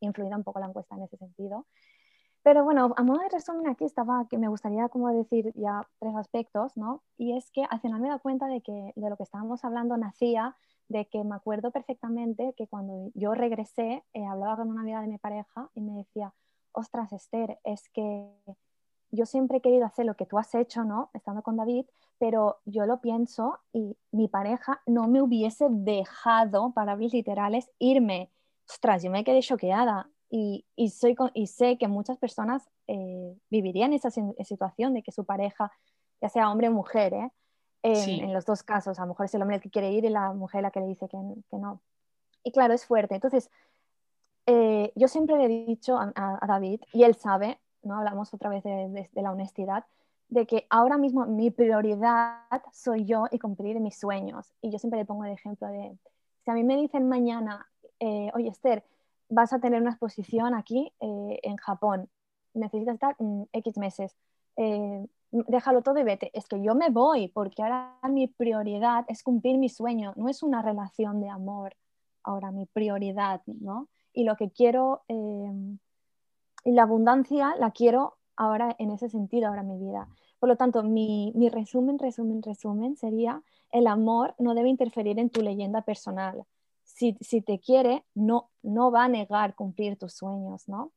influida 0.00 0.36
un 0.36 0.44
poco 0.44 0.60
la 0.60 0.66
encuesta 0.66 0.94
en 0.94 1.04
ese 1.04 1.16
sentido. 1.16 1.66
Pero 2.42 2.64
bueno, 2.64 2.92
a 2.98 3.02
modo 3.02 3.20
de 3.20 3.30
resumen 3.30 3.66
aquí 3.66 3.86
estaba 3.86 4.26
que 4.28 4.36
me 4.36 4.48
gustaría 4.48 4.90
como 4.90 5.08
decir 5.08 5.54
ya 5.54 5.88
tres 5.98 6.14
aspectos, 6.14 6.76
¿no? 6.76 7.02
Y 7.16 7.34
es 7.34 7.50
que 7.50 7.64
al 7.70 7.80
final 7.80 8.00
me 8.02 8.08
he 8.08 8.10
dado 8.10 8.20
cuenta 8.20 8.46
de 8.46 8.60
que 8.60 8.92
de 8.94 9.08
lo 9.08 9.16
que 9.16 9.22
estábamos 9.22 9.64
hablando 9.64 9.96
nacía 9.96 10.54
de 10.88 11.06
que 11.06 11.24
me 11.24 11.34
acuerdo 11.36 11.70
perfectamente 11.70 12.52
que 12.58 12.66
cuando 12.66 13.10
yo 13.14 13.32
regresé, 13.32 14.04
eh, 14.12 14.26
hablaba 14.26 14.58
con 14.58 14.68
una 14.68 14.82
amiga 14.82 15.00
de 15.00 15.08
mi 15.08 15.16
pareja 15.16 15.70
y 15.72 15.80
me 15.80 15.94
decía, 15.94 16.34
ostras, 16.72 17.10
Esther, 17.14 17.58
es 17.64 17.88
que 17.88 18.28
yo 19.10 19.26
siempre 19.26 19.58
he 19.58 19.60
querido 19.60 19.84
hacer 19.84 20.06
lo 20.06 20.14
que 20.14 20.26
tú 20.26 20.38
has 20.38 20.54
hecho, 20.54 20.84
¿no? 20.84 21.10
Estando 21.14 21.42
con 21.42 21.56
David, 21.56 21.86
pero 22.18 22.58
yo 22.64 22.86
lo 22.86 23.00
pienso 23.00 23.58
y 23.72 23.96
mi 24.12 24.28
pareja 24.28 24.80
no 24.86 25.08
me 25.08 25.22
hubiese 25.22 25.66
dejado, 25.70 26.72
para 26.72 26.92
palabras 26.92 27.12
literales, 27.12 27.70
irme. 27.78 28.30
Ostras, 28.68 29.02
yo 29.02 29.10
me 29.10 29.24
quedé 29.24 29.40
choqueada 29.40 30.08
y, 30.28 30.64
y, 30.76 30.90
soy, 30.90 31.16
y 31.34 31.48
sé 31.48 31.76
que 31.76 31.88
muchas 31.88 32.18
personas 32.18 32.70
eh, 32.86 33.36
vivirían 33.50 33.92
esa 33.92 34.10
situación 34.10 34.94
de 34.94 35.02
que 35.02 35.12
su 35.12 35.24
pareja, 35.24 35.72
ya 36.20 36.28
sea 36.28 36.50
hombre 36.50 36.68
o 36.68 36.72
mujer, 36.72 37.14
¿eh? 37.14 37.30
en, 37.82 38.32
los 38.32 38.44
dos 38.44 38.62
casos, 38.62 38.98
a 38.98 39.02
lo 39.02 39.08
mejor 39.08 39.26
es 39.26 39.34
el 39.34 39.42
hombre 39.42 39.56
el 39.56 39.62
que 39.62 39.70
quiere 39.70 39.90
ir 39.90 40.04
y 40.04 40.10
la 40.10 40.32
mujer 40.32 40.62
la 40.62 40.70
que 40.70 40.80
le 40.80 40.86
dice 40.86 41.08
que, 41.08 41.18
que 41.50 41.56
no. 41.56 41.80
Y 42.44 42.52
claro, 42.52 42.74
es 42.74 42.86
fuerte. 42.86 43.14
Entonces, 43.14 43.50
eh, 44.46 44.92
yo 44.94 45.08
siempre 45.08 45.36
le 45.36 45.44
he 45.46 45.66
dicho 45.66 45.98
a 45.98 46.46
David, 46.46 46.80
y 46.92 47.04
él 47.04 47.14
sabe, 47.14 47.60
¿no? 47.82 47.96
hablamos 47.96 48.32
otra 48.34 48.50
vez 48.50 48.62
de, 48.64 49.08
la 49.14 49.32
honestidad, 49.32 49.84
de 50.28 50.46
que 50.46 50.66
ahora 50.70 50.96
mismo 50.96 51.26
mi 51.26 51.50
prioridad 51.50 52.42
soy 52.72 53.04
yo 53.04 53.26
y 53.30 53.38
cumplir 53.38 53.80
mis 53.80 53.98
sueños. 53.98 54.52
Y 54.62 54.70
yo 54.70 54.78
siempre 54.78 55.00
le 55.00 55.06
pongo 55.06 55.24
el 55.24 55.32
ejemplo 55.32 55.68
de, 55.68 55.96
si 56.44 56.50
a 56.50 56.54
mí 56.54 56.64
me 56.64 56.76
dicen 56.76 57.08
mañana, 57.08 57.66
eh, 57.98 58.30
oye 58.34 58.48
Esther, 58.48 58.84
vas 59.28 59.52
a 59.52 59.60
tener 59.60 59.80
una 59.80 59.90
exposición 59.90 60.54
aquí 60.54 60.92
eh, 61.00 61.40
en 61.42 61.56
Japón, 61.56 62.08
necesitas 62.54 62.94
estar 62.94 63.16
X 63.52 63.78
meses, 63.78 64.16
eh, 64.56 65.06
déjalo 65.30 65.82
todo 65.82 65.98
y 65.98 66.04
vete. 66.04 66.30
Es 66.34 66.46
que 66.46 66.60
yo 66.62 66.74
me 66.74 66.90
voy 66.90 67.28
porque 67.28 67.62
ahora 67.62 67.98
mi 68.08 68.26
prioridad 68.26 69.04
es 69.08 69.22
cumplir 69.22 69.58
mi 69.58 69.68
sueño, 69.68 70.12
no 70.16 70.28
es 70.28 70.42
una 70.42 70.62
relación 70.62 71.20
de 71.20 71.28
amor, 71.28 71.76
ahora 72.22 72.50
mi 72.50 72.66
prioridad, 72.66 73.42
¿no? 73.46 73.88
Y 74.12 74.24
lo 74.24 74.36
que 74.36 74.50
quiero 74.50 75.02
y 76.64 76.72
la 76.72 76.82
abundancia 76.82 77.54
la 77.58 77.70
quiero 77.70 78.16
ahora 78.36 78.74
en 78.78 78.90
ese 78.90 79.08
sentido, 79.08 79.48
ahora 79.48 79.60
en 79.62 79.68
mi 79.68 79.78
vida. 79.78 80.08
Por 80.38 80.48
lo 80.48 80.56
tanto, 80.56 80.82
mi, 80.82 81.32
resumen, 81.52 81.98
resumen, 81.98 82.42
resumen 82.42 82.96
sería, 82.96 83.42
el 83.70 83.86
amor 83.86 84.34
no 84.38 84.54
debe 84.54 84.70
interferir 84.70 85.18
en 85.18 85.28
tu 85.28 85.42
leyenda 85.42 85.82
personal. 85.82 86.44
Si, 86.84 87.12
te 87.42 87.58
quiere, 87.58 88.04
no, 88.14 88.50
no 88.62 88.90
va 88.90 89.04
a 89.04 89.08
negar 89.08 89.54
cumplir 89.54 89.96
tus 89.98 90.14
sueños, 90.14 90.68
¿no? 90.68 90.92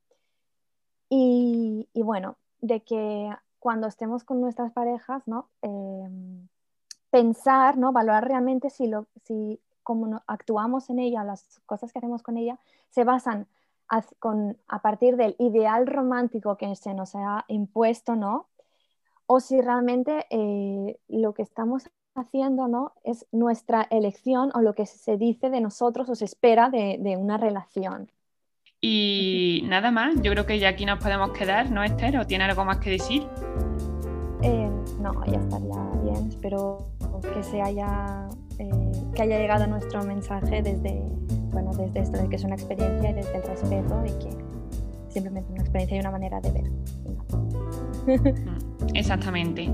Y, 1.10 1.88
bueno, 1.94 2.38
de 2.60 2.82
que 2.82 3.30
cuando 3.60 3.88
estemos 3.88 4.24
con 4.24 4.42
nuestras 4.42 4.72
parejas, 4.72 5.24
¿no? 5.28 5.50
Em, 5.62 6.48
pensar, 7.10 7.78
¿no? 7.78 7.92
Valorar 7.92 8.28
realmente 8.28 8.70
si, 8.70 8.88
lo, 8.88 9.08
si 9.24 9.60
cómo 9.84 10.22
actuamos 10.28 10.90
en 10.90 11.00
ella, 11.00 11.24
las 11.24 11.62
cosas 11.66 11.92
que 11.92 12.00
hacemos 12.00 12.24
con 12.24 12.38
ella, 12.38 12.58
se 12.90 13.04
basan 13.04 13.48
a, 14.68 14.80
partir 14.80 15.18
del 15.18 15.36
ideal 15.40 15.88
romántico 15.88 16.58
que 16.58 16.76
se 16.76 16.94
nos 16.94 17.16
ha 17.16 17.46
impuesto, 17.48 18.16
¿no? 18.16 18.48
O 19.26 19.40
si 19.40 19.62
realmente 19.62 20.26
eh, 20.30 20.98
lo 21.08 21.34
que 21.34 21.44
estamos 21.44 21.90
haciendo 22.16 22.68
¿no? 22.68 22.94
es 23.04 23.26
nuestra 23.32 23.88
elección 23.90 24.52
o 24.54 24.62
lo 24.62 24.76
que 24.76 24.86
se 24.86 25.18
dice 25.18 25.50
de 25.50 25.62
nosotros 25.62 26.10
o 26.10 26.16
se 26.16 26.26
espera 26.26 26.70
de, 26.70 27.18
una 27.18 27.38
relación. 27.38 28.12
Y 28.82 29.64
nada 29.66 29.92
más, 29.92 30.16
yo 30.22 30.32
creo 30.32 30.46
que 30.46 30.60
ya 30.60 30.70
aquí 30.70 30.86
nos 30.86 31.00
podemos 31.00 31.32
quedar, 31.32 31.72
¿no, 31.72 31.84
Esther? 31.84 32.18
¿O 32.18 32.28
tiene 32.28 32.44
algo 32.44 32.66
más 32.66 32.80
que 32.80 32.90
decir? 32.90 33.26
Eh, 34.42 34.70
no, 35.00 35.26
ya 35.26 35.40
estaría 35.40 35.78
bien. 36.04 36.28
Espero 36.28 36.90
que 37.34 37.44
se 37.44 37.62
haya, 37.62 38.28
eh, 38.60 38.70
que 39.16 39.22
haya 39.22 39.40
llegado 39.40 39.68
nuestro 39.68 40.04
mensaje 40.04 40.62
desde, 40.62 41.02
bueno, 41.54 41.72
desde 41.74 42.02
esto 42.02 42.18
de 42.18 42.28
que 42.28 42.36
es 42.36 42.44
una 42.44 42.56
experiencia 42.56 43.12
y 43.12 43.14
desde 43.14 43.38
el 43.38 43.44
respeto 43.44 44.04
y 44.06 44.10
que 44.24 44.54
simplemente 45.10 45.52
una 45.52 45.62
experiencia 45.62 45.98
y 45.98 46.00
una 46.00 46.12
manera 46.12 46.42
de 46.42 46.52
ver. 46.52 46.64
Mm, 48.06 48.96
exactamente. 48.96 49.70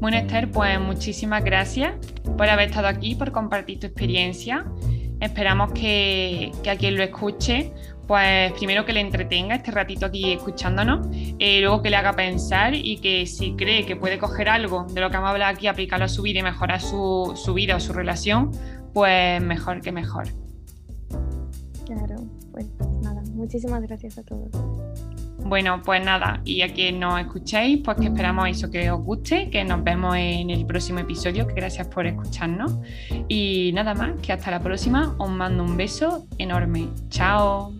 Bueno, 0.00 0.16
Esther, 0.16 0.50
pues 0.50 0.80
muchísimas 0.80 1.44
gracias 1.44 1.94
por 2.36 2.48
haber 2.48 2.68
estado 2.68 2.88
aquí, 2.88 3.14
por 3.14 3.32
compartir 3.32 3.80
tu 3.80 3.86
experiencia. 3.86 4.64
Esperamos 5.20 5.72
que, 5.72 6.52
que 6.62 6.70
a 6.70 6.76
quien 6.76 6.96
lo 6.96 7.02
escuche, 7.02 7.72
pues 8.06 8.52
primero 8.52 8.84
que 8.84 8.92
le 8.92 9.00
entretenga 9.00 9.54
este 9.54 9.70
ratito 9.70 10.06
aquí 10.06 10.32
escuchándonos, 10.32 11.06
eh, 11.38 11.60
luego 11.60 11.82
que 11.82 11.90
le 11.90 11.96
haga 11.96 12.12
pensar 12.12 12.74
y 12.74 12.98
que 12.98 13.26
si 13.26 13.54
cree 13.54 13.86
que 13.86 13.96
puede 13.96 14.18
coger 14.18 14.48
algo 14.48 14.86
de 14.90 15.00
lo 15.00 15.10
que 15.10 15.16
hemos 15.16 15.30
hablado 15.30 15.52
aquí, 15.52 15.66
aplicarlo 15.66 16.04
a 16.04 16.08
su 16.08 16.22
vida 16.22 16.40
y 16.40 16.42
mejorar 16.42 16.80
su, 16.80 17.32
su 17.36 17.54
vida 17.54 17.76
o 17.76 17.80
su 17.80 17.92
relación, 17.92 18.50
pues 18.92 19.42
mejor 19.42 19.80
que 19.80 19.92
mejor. 19.92 20.43
Claro, 21.84 22.16
pues 22.52 22.66
nada, 23.02 23.22
muchísimas 23.34 23.82
gracias 23.82 24.18
a 24.18 24.22
todos. 24.22 24.48
Bueno, 25.44 25.82
pues 25.84 26.02
nada, 26.02 26.40
y 26.44 26.62
a 26.62 26.72
quien 26.72 27.00
nos 27.00 27.20
escuchéis, 27.20 27.82
pues 27.84 27.98
que 27.98 28.06
esperamos 28.06 28.48
eso 28.48 28.70
que 28.70 28.90
os 28.90 29.02
guste, 29.02 29.50
que 29.50 29.62
nos 29.62 29.84
vemos 29.84 30.16
en 30.16 30.48
el 30.48 30.64
próximo 30.64 31.00
episodio, 31.00 31.46
que 31.46 31.52
gracias 31.54 31.86
por 31.88 32.06
escucharnos. 32.06 32.78
Y 33.28 33.70
nada 33.74 33.92
más, 33.94 34.12
que 34.22 34.32
hasta 34.32 34.50
la 34.50 34.60
próxima, 34.60 35.14
os 35.18 35.30
mando 35.30 35.62
un 35.62 35.76
beso 35.76 36.26
enorme. 36.38 36.88
Chao. 37.10 37.74